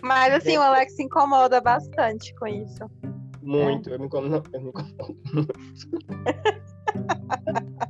Mas 0.02 0.34
assim, 0.34 0.56
o 0.56 0.62
Alex 0.62 0.94
se 0.94 1.02
incomoda 1.02 1.60
bastante 1.60 2.34
com 2.36 2.46
isso. 2.46 2.88
Muito, 3.42 3.90
é. 3.90 3.94
eu 3.94 3.98
me 3.98 4.06
incomodo. 4.06 4.48
Eu 4.52 4.60
me 4.60 4.68
incomodo 4.68 5.18
muito. 5.32 5.48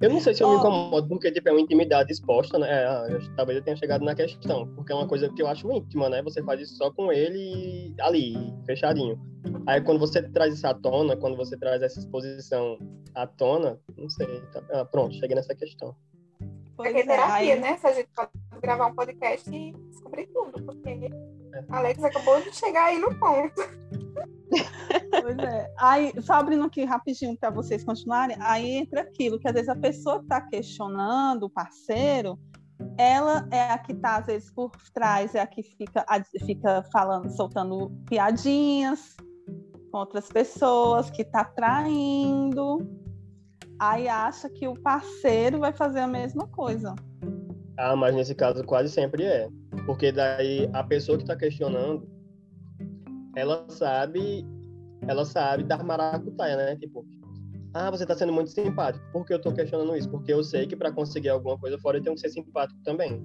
eu 0.00 0.10
não 0.10 0.20
sei 0.20 0.34
se 0.34 0.42
eu 0.42 0.50
me 0.50 0.56
incomodo, 0.56 1.08
porque 1.08 1.32
tipo, 1.32 1.48
é 1.48 1.52
uma 1.52 1.60
intimidade 1.60 2.12
exposta, 2.12 2.58
né? 2.58 2.68
É, 2.70 3.12
eu, 3.12 3.34
talvez 3.34 3.58
eu 3.58 3.64
tenha 3.64 3.76
chegado 3.76 4.04
na 4.04 4.14
questão, 4.14 4.66
porque 4.74 4.92
é 4.92 4.94
uma 4.94 5.08
coisa 5.08 5.28
que 5.30 5.40
eu 5.42 5.46
acho 5.46 5.70
íntima, 5.72 6.08
né? 6.08 6.22
Você 6.22 6.42
faz 6.42 6.60
isso 6.60 6.76
só 6.76 6.90
com 6.90 7.10
ele 7.10 7.94
ali, 8.00 8.36
fechadinho. 8.66 9.18
Aí 9.66 9.80
quando 9.80 9.98
você 9.98 10.22
traz 10.22 10.54
isso 10.54 10.66
à 10.66 10.74
tona, 10.74 11.16
quando 11.16 11.36
você 11.36 11.56
traz 11.56 11.82
essa 11.82 11.98
exposição 11.98 12.78
à 13.14 13.26
tona, 13.26 13.80
não 13.96 14.08
sei. 14.10 14.40
Tá... 14.52 14.62
Ah, 14.70 14.84
pronto, 14.84 15.14
cheguei 15.14 15.34
nessa 15.34 15.54
questão. 15.54 15.94
Pois 16.76 16.94
é, 16.94 17.02
terapia, 17.02 17.54
aí... 17.54 17.60
né? 17.60 17.76
Se 17.78 17.86
a 17.86 17.92
gente 17.92 18.08
pode 18.14 18.30
gravar 18.60 18.88
um 18.88 18.94
podcast 18.94 19.50
e 19.50 19.72
descobrir 19.90 20.26
tudo, 20.26 20.62
porque. 20.62 21.10
Alex 21.68 22.02
acabou 22.02 22.40
de 22.40 22.54
chegar 22.54 22.86
aí 22.86 22.98
no 22.98 23.14
ponto. 23.18 23.54
Pois 25.20 25.38
é. 25.38 25.72
Aí, 25.78 26.12
só 26.22 26.34
abrindo 26.34 26.64
aqui 26.64 26.84
rapidinho 26.84 27.36
para 27.36 27.50
vocês 27.50 27.82
continuarem, 27.82 28.36
aí 28.40 28.76
entra 28.76 29.00
aquilo 29.00 29.38
que 29.38 29.48
às 29.48 29.54
vezes 29.54 29.68
a 29.68 29.74
pessoa 29.74 30.20
está 30.20 30.40
questionando 30.40 31.44
o 31.44 31.50
parceiro, 31.50 32.38
ela 32.96 33.46
é 33.50 33.72
a 33.72 33.78
que 33.78 33.92
está, 33.92 34.16
às 34.16 34.26
vezes, 34.26 34.50
por 34.52 34.70
trás, 34.94 35.34
é 35.34 35.40
a 35.40 35.46
que 35.46 35.62
fica, 35.62 36.04
fica 36.46 36.84
falando, 36.92 37.28
soltando 37.30 37.90
piadinhas 38.08 39.16
com 39.90 39.98
outras 39.98 40.28
pessoas, 40.28 41.10
que 41.10 41.22
está 41.22 41.44
traindo 41.44 42.78
aí 43.78 44.08
acha 44.08 44.48
que 44.48 44.66
o 44.66 44.74
parceiro 44.74 45.60
vai 45.60 45.72
fazer 45.72 46.00
a 46.00 46.06
mesma 46.06 46.46
coisa. 46.48 46.94
Ah, 47.78 47.94
mas 47.94 48.14
nesse 48.14 48.34
caso 48.34 48.64
quase 48.64 48.90
sempre 48.90 49.24
é. 49.24 49.48
Porque 49.86 50.10
daí 50.12 50.68
a 50.72 50.82
pessoa 50.82 51.16
que 51.16 51.24
está 51.24 51.36
questionando, 51.36 52.08
ela 53.36 53.64
sabe, 53.68 54.44
ela 55.06 55.24
sabe 55.24 55.62
dar 55.62 55.84
maracutaia, 55.84 56.56
né? 56.56 56.76
Tipo, 56.76 57.06
ah, 57.72 57.90
você 57.90 58.02
está 58.04 58.14
sendo 58.14 58.32
muito 58.32 58.50
simpático. 58.50 59.04
Por 59.12 59.24
que 59.24 59.32
eu 59.32 59.36
estou 59.36 59.52
questionando 59.52 59.96
isso? 59.96 60.10
Porque 60.10 60.32
eu 60.32 60.42
sei 60.42 60.66
que 60.66 60.76
para 60.76 60.90
conseguir 60.90 61.28
alguma 61.28 61.56
coisa 61.58 61.78
fora 61.78 61.98
eu 61.98 62.02
tenho 62.02 62.14
que 62.14 62.20
ser 62.20 62.30
simpático 62.30 62.80
também. 62.82 63.22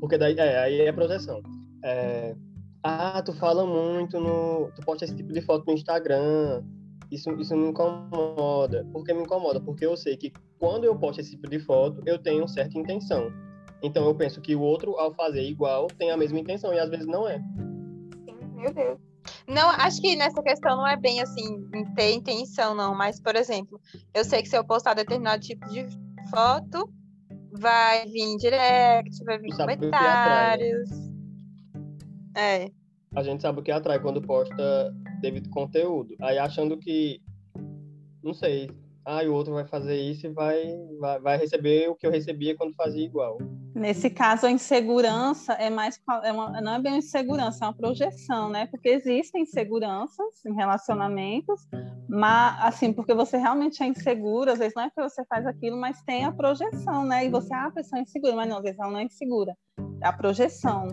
Porque 0.00 0.18
daí, 0.18 0.36
é, 0.38 0.58
aí 0.58 0.80
é 0.82 0.92
projeção. 0.92 1.42
É, 1.82 2.36
ah, 2.82 3.22
tu 3.22 3.32
fala 3.32 3.64
muito 3.64 4.20
no, 4.20 4.70
tu 4.74 4.82
posta 4.82 5.04
esse 5.04 5.16
tipo 5.16 5.32
de 5.32 5.40
foto 5.40 5.64
no 5.66 5.72
Instagram 5.72 6.62
isso, 7.10 7.30
isso 7.40 7.56
me 7.56 7.68
incomoda. 7.68 8.84
Por 8.92 9.04
que 9.04 9.12
me 9.14 9.22
incomoda? 9.22 9.60
Porque 9.60 9.86
eu 9.86 9.96
sei 9.96 10.16
que 10.16 10.32
quando 10.58 10.84
eu 10.84 10.96
posto 10.96 11.20
esse 11.20 11.30
tipo 11.32 11.48
de 11.48 11.58
foto, 11.58 12.02
eu 12.06 12.18
tenho 12.18 12.46
certa 12.48 12.78
intenção. 12.78 13.30
Então 13.82 14.04
eu 14.06 14.14
penso 14.14 14.40
que 14.40 14.54
o 14.54 14.60
outro, 14.60 14.98
ao 14.98 15.12
fazer 15.14 15.42
igual, 15.42 15.86
tem 15.86 16.10
a 16.10 16.16
mesma 16.16 16.38
intenção, 16.38 16.72
e 16.72 16.78
às 16.78 16.88
vezes 16.88 17.06
não 17.06 17.28
é. 17.28 17.38
Sim, 17.38 18.36
meu 18.54 18.72
Deus. 18.72 18.98
Não, 19.48 19.68
acho 19.70 20.00
que 20.00 20.16
nessa 20.16 20.42
questão 20.42 20.76
não 20.76 20.86
é 20.86 20.96
bem 20.96 21.20
assim, 21.20 21.68
ter 21.94 22.12
intenção, 22.12 22.74
não. 22.74 22.94
Mas, 22.94 23.20
por 23.20 23.36
exemplo, 23.36 23.80
eu 24.14 24.24
sei 24.24 24.42
que 24.42 24.48
se 24.48 24.56
eu 24.56 24.64
postar 24.64 24.94
determinado 24.94 25.40
tipo 25.42 25.68
de 25.68 25.86
foto, 26.30 26.88
vai 27.52 28.06
vir 28.06 28.36
direct, 28.36 29.24
vai 29.24 29.38
vir 29.38 29.56
comentários. 29.56 30.90
É. 32.36 32.70
A 33.14 33.22
gente 33.22 33.42
sabe 33.42 33.60
o 33.60 33.62
que 33.62 33.70
atrai 33.70 33.98
quando 33.98 34.20
posta 34.20 34.94
devido 35.20 35.48
conteúdo. 35.50 36.14
Aí 36.20 36.38
achando 36.38 36.76
que, 36.76 37.20
não 38.22 38.34
sei, 38.34 38.70
ah, 39.06 39.22
o 39.22 39.32
outro 39.32 39.54
vai 39.54 39.64
fazer 39.64 39.96
isso 39.96 40.26
e 40.26 40.30
vai, 40.30 40.76
vai, 40.98 41.20
vai, 41.20 41.36
receber 41.38 41.88
o 41.88 41.94
que 41.94 42.04
eu 42.04 42.10
recebia 42.10 42.56
quando 42.56 42.74
fazia 42.74 43.04
igual. 43.04 43.38
Nesse 43.72 44.10
caso, 44.10 44.46
a 44.46 44.50
insegurança 44.50 45.52
é 45.52 45.70
mais 45.70 46.00
é 46.24 46.32
uma, 46.32 46.60
não 46.60 46.74
é 46.74 46.80
bem 46.80 46.92
uma 46.92 46.98
insegurança, 46.98 47.64
é 47.64 47.68
uma 47.68 47.74
projeção, 47.74 48.48
né? 48.48 48.66
Porque 48.66 48.88
existem 48.88 49.42
inseguranças 49.42 50.44
em 50.44 50.52
relacionamentos, 50.54 51.68
mas 52.08 52.64
assim, 52.64 52.92
porque 52.92 53.14
você 53.14 53.36
realmente 53.36 53.80
é 53.80 53.86
insegura, 53.86 54.54
às 54.54 54.58
vezes 54.58 54.74
não 54.74 54.82
é 54.82 54.90
que 54.90 55.00
você 55.00 55.24
faz 55.26 55.46
aquilo, 55.46 55.76
mas 55.76 56.02
tem 56.02 56.24
a 56.24 56.32
projeção, 56.32 57.04
né? 57.04 57.26
E 57.26 57.30
você, 57.30 57.54
ah, 57.54 57.66
a 57.66 57.70
pessoa 57.70 58.00
é 58.00 58.02
insegura, 58.02 58.34
mas 58.34 58.48
não, 58.48 58.56
às 58.56 58.64
vezes 58.64 58.80
ela 58.80 58.90
não 58.90 58.98
é 58.98 59.04
insegura. 59.04 59.56
É 60.02 60.08
a 60.08 60.12
projeção 60.12 60.88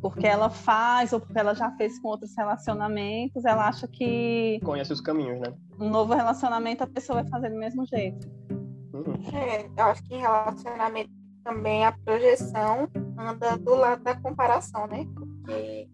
porque 0.00 0.26
ela 0.26 0.50
faz 0.50 1.12
ou 1.12 1.20
porque 1.20 1.38
ela 1.38 1.54
já 1.54 1.70
fez 1.72 1.98
com 1.98 2.08
outros 2.08 2.34
relacionamentos, 2.36 3.44
ela 3.44 3.68
acha 3.68 3.86
que 3.86 4.60
conhece 4.64 4.92
os 4.92 5.00
caminhos, 5.00 5.40
né? 5.40 5.54
Um 5.78 5.90
novo 5.90 6.14
relacionamento 6.14 6.82
a 6.82 6.86
pessoa 6.86 7.22
vai 7.22 7.30
fazer 7.30 7.50
do 7.50 7.58
mesmo 7.58 7.86
jeito. 7.86 8.28
Uhum. 8.92 9.14
É, 9.36 9.66
eu 9.76 9.84
acho 9.84 10.02
que 10.04 10.14
em 10.14 10.20
relacionamento 10.20 11.10
também 11.44 11.84
a 11.84 11.92
projeção 11.92 12.88
anda 13.18 13.56
do 13.56 13.74
lado 13.74 14.02
da 14.02 14.14
comparação, 14.14 14.86
né? 14.86 15.06
Porque 15.14 15.88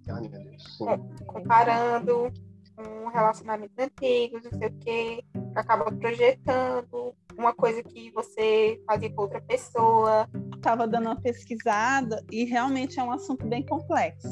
comparando 1.26 2.32
com 2.76 3.08
relacionamentos 3.08 3.76
antigos, 3.78 4.42
não 4.44 4.58
sei 4.58 4.68
o 4.68 4.78
quê, 4.78 5.24
acaba 5.54 5.90
projetando 5.90 7.14
uma 7.36 7.54
coisa 7.54 7.82
que 7.82 8.10
você 8.12 8.80
fazia 8.86 9.10
com 9.10 9.22
outra 9.22 9.40
pessoa. 9.40 10.28
Estava 10.54 10.86
dando 10.86 11.06
uma 11.06 11.20
pesquisada 11.20 12.22
e 12.30 12.44
realmente 12.44 13.00
é 13.00 13.02
um 13.02 13.10
assunto 13.10 13.46
bem 13.46 13.64
complexo. 13.64 14.28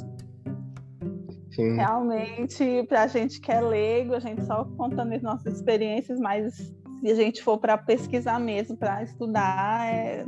Sim. 1.55 1.77
Realmente, 1.77 2.85
para 2.89 3.03
a 3.03 3.07
gente 3.07 3.41
que 3.41 3.51
é 3.51 3.61
leigo, 3.61 4.15
a 4.15 4.21
gente 4.21 4.45
só 4.45 4.65
contando 4.77 5.15
as 5.15 5.23
nossas 5.23 5.55
experiências, 5.55 6.19
mas 6.19 6.55
se 6.55 7.11
a 7.11 7.15
gente 7.15 7.43
for 7.43 7.59
para 7.59 7.79
pesquisar 7.79 8.41
mesmo, 8.41 8.77
para 8.77 9.03
estudar, 9.03 9.87
é... 9.87 10.27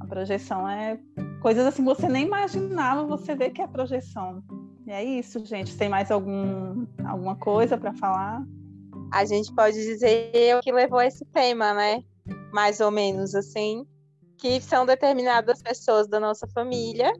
a 0.00 0.06
projeção 0.06 0.68
é 0.68 1.00
coisas 1.40 1.64
assim 1.64 1.82
que 1.82 1.88
você 1.88 2.08
nem 2.08 2.26
imaginava, 2.26 3.06
você 3.06 3.34
vê 3.34 3.48
que 3.48 3.62
é 3.62 3.66
projeção. 3.66 4.42
E 4.88 4.90
é 4.90 5.04
isso, 5.04 5.44
gente. 5.44 5.76
Tem 5.76 5.88
mais 5.88 6.10
algum, 6.10 6.86
alguma 7.04 7.36
coisa 7.36 7.76
para 7.76 7.92
falar? 7.92 8.42
a 9.10 9.24
gente 9.24 9.52
pode 9.54 9.76
dizer 9.76 10.56
o 10.56 10.60
que 10.60 10.72
levou 10.72 10.98
a 10.98 11.06
esse 11.06 11.24
tema, 11.26 11.72
né? 11.72 12.02
Mais 12.52 12.80
ou 12.80 12.90
menos 12.90 13.34
assim, 13.34 13.86
que 14.36 14.60
são 14.60 14.84
determinadas 14.84 15.62
pessoas 15.62 16.06
da 16.06 16.20
nossa 16.20 16.46
família, 16.48 17.12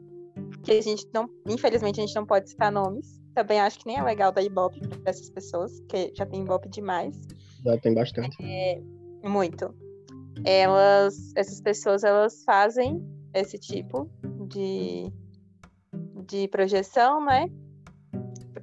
que 0.63 0.71
a 0.71 0.81
gente 0.81 1.07
não, 1.13 1.29
infelizmente 1.47 1.99
a 1.99 2.05
gente 2.05 2.15
não 2.15 2.25
pode 2.25 2.49
citar 2.49 2.71
nomes. 2.71 3.19
Também 3.33 3.59
acho 3.59 3.79
que 3.79 3.87
nem 3.87 3.97
é 3.97 4.03
legal 4.03 4.31
dar 4.31 4.41
ibope 4.41 4.79
para 4.79 5.09
essas 5.09 5.29
pessoas, 5.29 5.79
que 5.87 6.11
já 6.15 6.25
tem 6.25 6.41
ibope 6.41 6.69
demais. 6.69 7.19
Já 7.63 7.77
tem 7.77 7.93
bastante. 7.93 8.35
É, 8.41 8.81
muito. 9.23 9.73
Elas, 10.45 11.31
essas 11.35 11.61
pessoas, 11.61 12.03
elas 12.03 12.43
fazem 12.43 13.03
esse 13.33 13.57
tipo 13.57 14.09
de, 14.47 15.11
de 16.29 16.47
projeção, 16.47 17.23
né? 17.25 17.47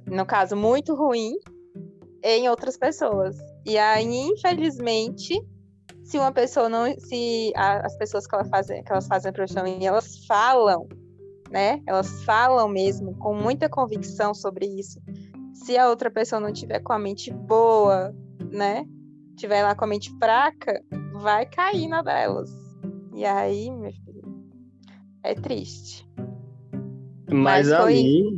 No 0.05 0.25
caso, 0.25 0.55
muito 0.55 0.95
ruim, 0.95 1.37
em 2.23 2.49
outras 2.49 2.77
pessoas. 2.77 3.37
E 3.65 3.77
aí, 3.77 4.05
infelizmente, 4.05 5.37
se 6.03 6.17
uma 6.17 6.31
pessoa 6.31 6.69
não. 6.69 6.97
Se 6.99 7.51
a, 7.55 7.85
as 7.85 7.97
pessoas 7.97 8.25
que, 8.25 8.33
ela 8.33 8.45
fazem, 8.45 8.83
que 8.83 8.91
elas 8.91 9.07
fazem 9.07 9.29
a 9.29 9.33
profissão 9.33 9.67
e 9.67 9.85
elas 9.85 10.25
falam, 10.25 10.87
né? 11.51 11.81
Elas 11.85 12.23
falam 12.23 12.69
mesmo 12.69 13.13
com 13.17 13.35
muita 13.35 13.67
convicção 13.67 14.33
sobre 14.33 14.65
isso. 14.65 15.01
Se 15.53 15.77
a 15.77 15.89
outra 15.89 16.09
pessoa 16.09 16.39
não 16.39 16.53
tiver 16.53 16.79
com 16.79 16.93
a 16.93 16.99
mente 16.99 17.31
boa, 17.31 18.15
né? 18.49 18.85
Tiver 19.35 19.63
lá 19.63 19.75
com 19.75 19.83
a 19.83 19.87
mente 19.87 20.09
fraca, 20.17 20.81
vai 21.13 21.45
cair 21.45 21.87
na 21.87 22.01
delas. 22.01 22.49
E 23.13 23.25
aí, 23.25 23.69
meu 23.69 23.91
filho, 23.91 24.23
é 25.23 25.35
triste. 25.35 26.06
Mas, 27.29 27.69
Mas 27.69 27.71
aí, 27.71 28.37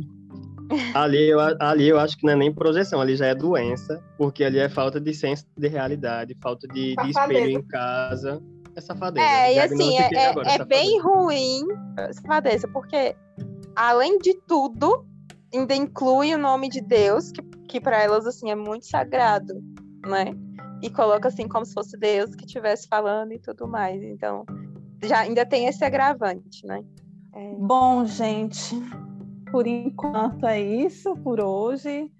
Ali 0.94 1.28
eu, 1.28 1.40
ali 1.58 1.88
eu 1.88 1.98
acho 1.98 2.16
que 2.16 2.24
não 2.24 2.32
é 2.32 2.36
nem 2.36 2.54
projeção, 2.54 3.00
ali 3.00 3.16
já 3.16 3.26
é 3.26 3.34
doença, 3.34 4.02
porque 4.16 4.44
ali 4.44 4.58
é 4.58 4.68
falta 4.68 5.00
de 5.00 5.12
senso 5.12 5.44
de 5.56 5.66
realidade, 5.66 6.36
falta 6.40 6.68
de, 6.68 6.94
de 6.94 7.10
espelho 7.10 7.58
em 7.58 7.62
casa. 7.62 8.40
É 8.76 8.80
safadeza. 8.80 9.26
É, 9.26 9.54
e 9.54 9.58
assim, 9.58 9.98
é, 9.98 10.08
é, 10.14 10.26
agora, 10.28 10.48
é 10.48 10.64
bem 10.64 11.00
ruim 11.00 11.66
safadeza, 12.12 12.68
porque 12.68 13.16
além 13.74 14.18
de 14.18 14.34
tudo, 14.46 15.04
ainda 15.52 15.74
inclui 15.74 16.32
o 16.34 16.38
nome 16.38 16.68
de 16.68 16.80
Deus, 16.80 17.32
que, 17.32 17.42
que 17.68 17.80
para 17.80 18.00
elas 18.00 18.24
assim 18.24 18.50
é 18.50 18.54
muito 18.54 18.86
sagrado, 18.86 19.60
né? 20.06 20.26
E 20.80 20.88
coloca 20.88 21.28
assim 21.28 21.48
como 21.48 21.66
se 21.66 21.74
fosse 21.74 21.98
Deus 21.98 22.34
que 22.36 22.46
estivesse 22.46 22.86
falando 22.86 23.32
e 23.32 23.40
tudo 23.40 23.66
mais. 23.66 24.00
Então, 24.02 24.46
já 25.02 25.20
ainda 25.20 25.44
tem 25.44 25.66
esse 25.66 25.84
agravante, 25.84 26.64
né? 26.64 26.84
É... 27.34 27.54
Bom, 27.54 28.04
gente, 28.04 28.74
por 29.50 29.66
enquanto 29.66 30.46
é 30.46 30.60
isso 30.60 31.14
por 31.16 31.40
hoje. 31.40 32.10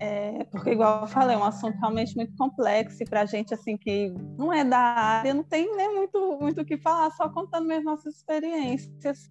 É, 0.00 0.44
porque, 0.44 0.70
igual 0.70 1.02
eu 1.02 1.06
falei, 1.06 1.36
é 1.36 1.38
um 1.38 1.44
assunto 1.44 1.78
realmente 1.78 2.16
muito 2.16 2.34
complexo 2.36 3.02
e 3.02 3.06
para 3.06 3.20
a 3.20 3.24
gente 3.24 3.54
assim 3.54 3.76
que 3.76 4.12
não 4.36 4.52
é 4.52 4.64
da 4.64 4.78
área, 4.78 5.32
não 5.32 5.44
tem 5.44 5.76
nem 5.76 5.94
muito 5.94 6.38
muito 6.40 6.62
o 6.62 6.64
que 6.64 6.76
falar, 6.76 7.10
só 7.12 7.28
contando 7.28 7.68
mesmo 7.68 7.84
nossas 7.84 8.16
experiências. 8.16 9.30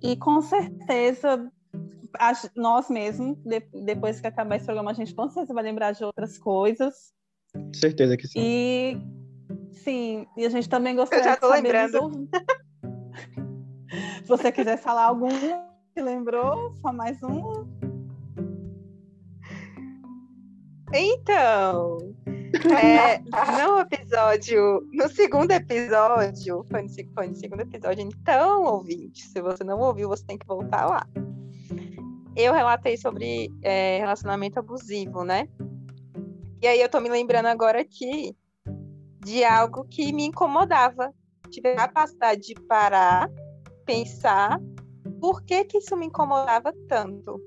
E 0.00 0.16
com 0.16 0.40
certeza 0.40 1.50
nós 2.54 2.88
mesmos, 2.88 3.36
depois 3.84 4.20
que 4.20 4.26
acabar 4.26 4.56
esse 4.56 4.66
programa, 4.66 4.92
a 4.92 4.94
gente 4.94 5.14
com 5.14 5.28
certeza 5.28 5.52
vai 5.52 5.64
lembrar 5.64 5.92
de 5.92 6.04
outras 6.04 6.38
coisas. 6.38 7.12
Certeza 7.74 8.16
que 8.16 8.28
sim. 8.28 8.38
E 8.38 8.96
sim, 9.72 10.26
e 10.36 10.44
a 10.46 10.50
gente 10.50 10.68
também 10.68 10.94
gostaria 10.94 11.24
eu 11.24 11.30
já 11.30 11.36
tô 11.36 11.50
de 11.50 11.56
saber 11.56 11.72
lembrando. 11.72 12.28
Se 14.24 14.28
você 14.28 14.50
quiser 14.50 14.78
falar 14.78 15.04
algum 15.04 15.28
que 15.28 16.00
lembrou, 16.00 16.74
só 16.80 16.90
mais 16.90 17.22
um. 17.22 17.66
Então, 20.94 21.98
é, 22.82 23.18
no 23.18 23.80
episódio, 23.80 24.88
no 24.94 25.10
segundo 25.10 25.50
episódio, 25.50 26.64
foi 26.70 26.82
no, 26.82 26.88
foi 27.12 27.26
no, 27.26 27.34
segundo 27.34 27.60
episódio, 27.60 28.00
então, 28.00 28.62
ouvinte, 28.62 29.26
se 29.26 29.42
você 29.42 29.62
não 29.62 29.78
ouviu, 29.80 30.08
você 30.08 30.24
tem 30.24 30.38
que 30.38 30.46
voltar 30.46 30.86
lá. 30.86 31.06
Eu 32.34 32.54
relatei 32.54 32.96
sobre 32.96 33.50
é, 33.60 33.98
relacionamento 33.98 34.58
abusivo, 34.58 35.22
né? 35.22 35.46
E 36.62 36.66
aí 36.66 36.80
eu 36.80 36.88
tô 36.88 36.98
me 36.98 37.10
lembrando 37.10 37.46
agora 37.46 37.82
aqui 37.82 38.34
de 39.22 39.44
algo 39.44 39.84
que 39.84 40.14
me 40.14 40.24
incomodava. 40.24 41.12
Tive 41.50 41.72
a 41.72 41.76
capacidade 41.76 42.40
de 42.40 42.54
parar, 42.54 43.28
pensar 43.84 44.60
por 45.20 45.42
que, 45.42 45.64
que 45.64 45.78
isso 45.78 45.96
me 45.96 46.06
incomodava 46.06 46.72
tanto. 46.88 47.40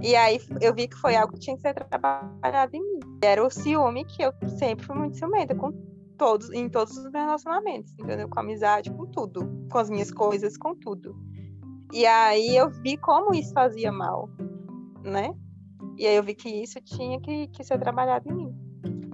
E 0.00 0.16
aí 0.16 0.40
eu 0.60 0.74
vi 0.74 0.88
que 0.88 0.96
foi 0.96 1.14
algo 1.14 1.34
que 1.34 1.40
tinha 1.40 1.56
que 1.56 1.62
ser 1.62 1.74
trabalhado 1.74 2.74
em 2.74 2.80
mim. 2.80 3.00
Era 3.22 3.44
o 3.44 3.50
ciúme, 3.50 4.04
que 4.04 4.22
eu 4.22 4.32
sempre 4.58 4.84
fui 4.84 4.96
muito 4.96 5.16
ciumenta 5.16 5.54
com 5.54 5.72
todos, 6.18 6.50
em 6.50 6.68
todos 6.68 6.96
os 6.96 7.04
meus 7.04 7.24
relacionamentos, 7.24 7.92
entendeu? 7.94 8.28
Com 8.28 8.40
amizade, 8.40 8.90
com 8.90 9.06
tudo. 9.06 9.48
Com 9.70 9.78
as 9.78 9.88
minhas 9.88 10.10
coisas, 10.10 10.56
com 10.56 10.74
tudo. 10.74 11.14
E 11.92 12.04
aí 12.06 12.56
eu 12.56 12.70
vi 12.70 12.96
como 12.96 13.34
isso 13.34 13.52
fazia 13.52 13.92
mal, 13.92 14.28
né? 15.04 15.34
E 15.96 16.06
aí 16.06 16.16
eu 16.16 16.22
vi 16.22 16.34
que 16.34 16.48
isso 16.48 16.80
tinha 16.80 17.20
que, 17.20 17.48
que 17.48 17.62
ser 17.62 17.78
trabalhado 17.78 18.28
em 18.28 18.34
mim. 18.34 18.54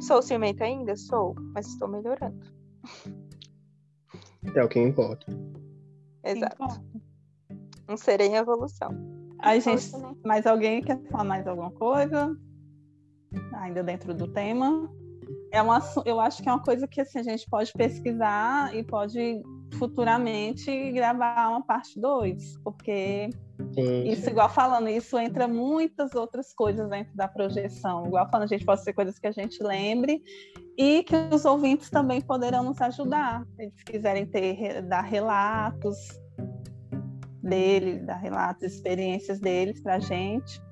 Sou 0.00 0.22
ciumenta 0.22 0.64
ainda? 0.64 0.96
Sou, 0.96 1.34
mas 1.54 1.66
estou 1.66 1.88
melhorando. 1.88 2.40
É 4.54 4.62
o 4.62 4.68
que 4.68 4.78
importa. 4.78 5.26
Exato. 6.30 6.82
Um 7.88 7.96
ser 7.96 8.20
em 8.20 8.34
evolução. 8.34 8.90
Aí, 9.38 9.60
gente, 9.60 9.90
mais 10.24 10.46
alguém 10.46 10.82
quer 10.82 11.00
falar 11.10 11.24
mais 11.24 11.46
alguma 11.46 11.70
coisa? 11.70 12.36
Ainda 13.54 13.82
dentro 13.82 14.12
do 14.12 14.26
tema. 14.28 14.90
É 15.50 15.62
uma, 15.62 15.80
eu 16.04 16.20
acho 16.20 16.42
que 16.42 16.48
é 16.48 16.52
uma 16.52 16.62
coisa 16.62 16.86
que 16.86 17.00
assim, 17.00 17.18
a 17.18 17.22
gente 17.22 17.48
pode 17.48 17.72
pesquisar 17.72 18.74
e 18.74 18.84
pode 18.84 19.42
futuramente 19.78 20.92
gravar 20.92 21.48
uma 21.48 21.62
parte 21.62 21.98
2, 21.98 22.58
porque 22.62 23.30
sim, 23.74 24.08
isso, 24.08 24.28
igual 24.28 24.48
falando, 24.48 24.88
isso 24.88 25.18
entra 25.18 25.48
muitas 25.48 26.14
outras 26.14 26.52
coisas 26.52 26.88
dentro 26.88 27.14
da 27.16 27.28
projeção. 27.28 28.06
Igual 28.06 28.28
falando, 28.30 28.44
a 28.44 28.56
gente 28.56 28.64
pode 28.64 28.82
ser 28.82 28.92
coisas 28.92 29.18
que 29.18 29.26
a 29.26 29.32
gente 29.32 29.62
lembre 29.62 30.22
e 30.76 31.02
que 31.02 31.14
os 31.32 31.44
ouvintes 31.44 31.90
também 31.90 32.20
poderão 32.20 32.62
nos 32.62 32.80
ajudar. 32.80 33.44
Se 33.56 33.62
eles 33.62 33.82
quiserem 33.82 34.26
ter, 34.26 34.82
dar 34.82 35.02
relatos 35.02 35.96
deles, 37.42 38.04
dar 38.04 38.16
relatos, 38.16 38.62
experiências 38.62 39.40
deles 39.40 39.80
para 39.80 39.96
a 39.96 40.00
gente. 40.00 40.62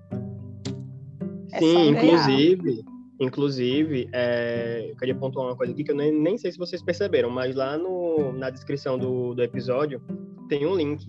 É 1.53 1.59
Sim, 1.59 1.90
inclusive, 1.90 2.85
inclusive 3.20 4.09
é, 4.12 4.90
eu 4.90 4.96
queria 4.96 5.14
pontuar 5.14 5.46
uma 5.46 5.57
coisa 5.57 5.72
aqui 5.72 5.83
que 5.83 5.90
eu 5.90 5.96
nem, 5.96 6.12
nem 6.12 6.37
sei 6.37 6.53
se 6.53 6.59
vocês 6.59 6.83
perceberam, 6.83 7.31
mas 7.31 7.55
lá 7.55 7.77
no, 7.79 8.33
na 8.33 8.51
descrição 8.51 8.99
do, 8.99 9.35
do 9.35 9.42
episódio 9.42 10.01
tem 10.49 10.66
um 10.66 10.75
link. 10.75 11.07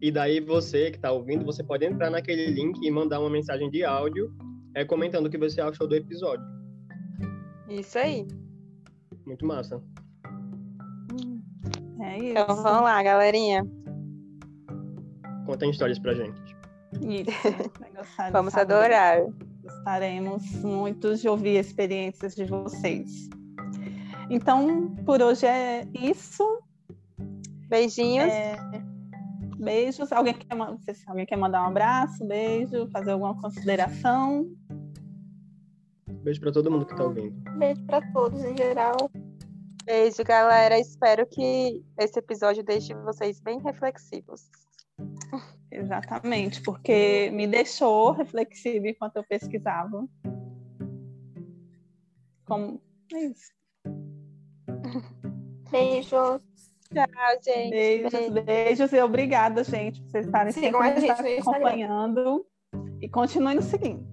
E 0.00 0.12
daí 0.12 0.40
você 0.40 0.90
que 0.90 0.96
está 0.96 1.10
ouvindo, 1.10 1.44
você 1.44 1.62
pode 1.62 1.84
entrar 1.84 2.10
naquele 2.10 2.46
link 2.46 2.78
e 2.84 2.90
mandar 2.90 3.20
uma 3.20 3.30
mensagem 3.30 3.68
de 3.70 3.84
áudio 3.84 4.32
é, 4.74 4.84
comentando 4.84 5.26
o 5.26 5.30
que 5.30 5.38
você 5.38 5.60
achou 5.60 5.88
do 5.88 5.94
episódio. 5.96 6.44
Isso 7.68 7.98
aí. 7.98 8.26
Muito 9.26 9.44
massa. 9.44 9.82
É 12.00 12.16
isso. 12.16 12.28
Então 12.28 12.62
vamos 12.62 12.82
lá, 12.82 13.02
galerinha. 13.02 13.66
Contem 15.44 15.70
histórias 15.70 15.98
pra 15.98 16.14
gente. 16.14 16.56
Isso. 17.00 17.30
Vamos 18.32 18.54
adorar. 18.54 19.20
Gostaremos 19.62 20.44
muito 20.62 21.14
de 21.16 21.28
ouvir 21.28 21.56
experiências 21.58 22.34
de 22.34 22.44
vocês. 22.44 23.28
Então, 24.30 24.94
por 25.04 25.20
hoje 25.20 25.46
é 25.46 25.86
isso. 25.92 26.62
Beijinhos. 27.68 28.30
É... 28.30 28.87
Beijos. 29.58 30.12
Alguém 30.12 30.34
quer, 30.34 30.94
se 30.94 31.08
alguém 31.08 31.26
quer 31.26 31.36
mandar 31.36 31.62
um 31.62 31.68
abraço, 31.68 32.24
beijo, 32.26 32.88
fazer 32.90 33.10
alguma 33.10 33.40
consideração? 33.40 34.46
Beijo 36.22 36.40
para 36.40 36.52
todo 36.52 36.70
mundo 36.70 36.86
que 36.86 36.92
está 36.92 37.04
ouvindo. 37.04 37.34
Beijo 37.58 37.84
para 37.84 38.00
todos 38.12 38.44
em 38.44 38.56
geral. 38.56 39.10
Beijo, 39.84 40.22
galera. 40.24 40.78
Espero 40.78 41.26
que 41.26 41.84
esse 41.98 42.18
episódio 42.18 42.62
deixe 42.62 42.94
vocês 42.94 43.40
bem 43.40 43.58
reflexivos. 43.60 44.50
Exatamente, 45.70 46.62
porque 46.62 47.30
me 47.30 47.46
deixou 47.46 48.12
reflexiva 48.12 48.88
enquanto 48.88 49.16
eu 49.16 49.24
pesquisava. 49.24 50.06
Como 52.44 52.80
é 53.12 53.24
isso. 53.24 53.52
Beijos. 55.70 56.47
Tchau, 56.92 57.06
gente. 57.42 57.70
Beijos, 57.70 58.12
Beijo. 58.12 58.42
beijos 58.42 58.92
e 58.92 59.00
obrigada, 59.02 59.62
gente, 59.62 60.00
por 60.00 60.10
vocês 60.10 60.26
estarem 60.26 60.52
Sigam 60.52 60.80
a 60.80 60.98
gente 60.98 61.10
acompanhando 61.40 62.46
e 63.00 63.08
continuem 63.08 63.56
nos 63.56 63.66
seguindo. 63.66 64.06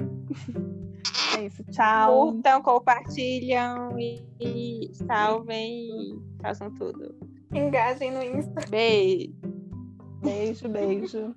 É 1.37 1.45
isso, 1.45 1.63
tchau. 1.65 2.31
Curtam, 2.31 2.61
compartilham 2.61 3.97
e 3.97 4.91
salvem, 5.07 5.87
façam 6.41 6.73
tudo. 6.73 7.15
Engajem 7.53 8.11
no 8.11 8.23
Insta. 8.23 8.61
Beijo. 8.69 9.33
Beijo, 10.21 10.67
beijo. 10.67 11.35